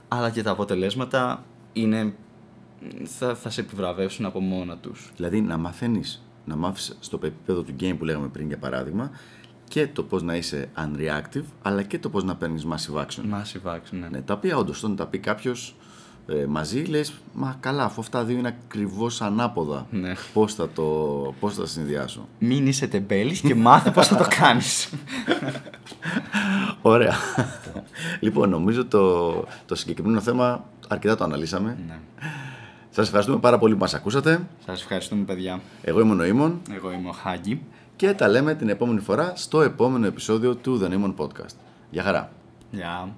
αλλά 0.08 0.30
και 0.30 0.42
τα 0.42 0.50
αποτελέσματα 0.50 1.44
είναι, 1.72 2.14
θα, 3.04 3.34
θα 3.34 3.50
σε 3.50 3.60
επιβραβεύσουν 3.60 4.24
από 4.24 4.40
μόνα 4.40 4.76
τους. 4.76 5.12
Δηλαδή 5.16 5.40
να 5.40 5.56
μαθαίνεις, 5.56 6.22
να 6.44 6.56
μάθεις 6.56 6.96
στο 7.00 7.18
επίπεδο 7.22 7.62
του 7.62 7.74
game 7.80 7.94
που 7.98 8.04
λέγαμε 8.04 8.28
πριν 8.28 8.46
για 8.46 8.58
παράδειγμα 8.58 9.10
και 9.68 9.87
το 9.87 10.02
πώς 10.02 10.22
να 10.22 10.37
είσαι 10.37 10.68
unreactive, 10.76 11.44
αλλά 11.62 11.82
και 11.82 11.98
το 11.98 12.08
πώς 12.08 12.24
να 12.24 12.37
παίρνεις 12.37 12.66
massive 12.66 13.00
action. 13.00 13.22
Massive 13.34 13.74
action, 13.74 13.90
ναι. 14.00 14.08
Ναι, 14.08 14.20
τα 14.22 14.34
οποία 14.34 14.56
όντως 14.56 14.82
όταν 14.82 14.96
τα 14.96 15.06
πει 15.06 15.18
κάποιος 15.18 15.74
ε, 16.26 16.46
μαζί, 16.46 16.82
λες, 16.84 17.14
Μα 17.32 17.56
καλά, 17.60 17.84
αφού 17.84 18.00
αυτά 18.00 18.24
δύο 18.24 18.38
είναι 18.38 18.48
ακριβώς 18.48 19.20
ανάποδα. 19.22 19.87
Ναι. 19.90 20.12
Πώς 20.32 20.54
θα, 20.54 20.68
το, 20.68 20.82
πώς 21.40 21.54
θα 21.54 21.60
τα 21.60 21.66
συνδυάσω. 21.66 22.28
Μην 22.38 22.66
είσαι 22.66 22.87
τεμπέλης 22.87 23.40
και 23.40 23.54
μάθε 23.54 23.90
πώς 23.90 24.06
θα 24.06 24.16
το 24.16 24.26
κάνεις. 24.38 24.88
Ωραία. 26.82 27.14
λοιπόν, 28.20 28.50
νομίζω 28.50 28.84
το, 28.87 29.32
το 29.66 29.74
συγκεκριμένο 29.74 30.20
θέμα 30.20 30.64
αρκετά 30.88 31.16
το 31.16 31.24
αναλύσαμε. 31.24 31.78
ναι. 31.87 31.98
Σας 32.94 33.07
ευχαριστούμε 33.07 33.38
πάρα 33.38 33.59
πολύ 33.59 33.72
που 33.74 33.80
μας 33.80 33.94
ακούσατε. 33.94 34.46
Σας 34.66 34.80
ευχαριστούμε 34.80 35.24
παιδιά. 35.24 35.61
Εγώ 35.83 36.00
είμαι 36.00 36.12
ο 36.12 36.14
Νοήμων 36.14 36.61
Εγώ 36.74 36.92
είμαι 36.92 37.09
ο 37.09 37.12
Χάγκη. 37.12 37.62
και 37.96 38.12
τα 38.12 38.28
λέμε 38.28 38.54
την 38.54 38.68
επόμενη 38.68 39.00
φορά 39.00 39.33
στο 39.37 39.62
επόμενο 39.62 40.07
επεισόδιο 40.07 40.54
του 40.54 40.80
The 40.83 40.88
Newman 40.92 41.14
Podcast. 41.16 41.54
Γεια 41.90 42.02
χαρά. 42.02 42.30
Γεια. 42.70 43.09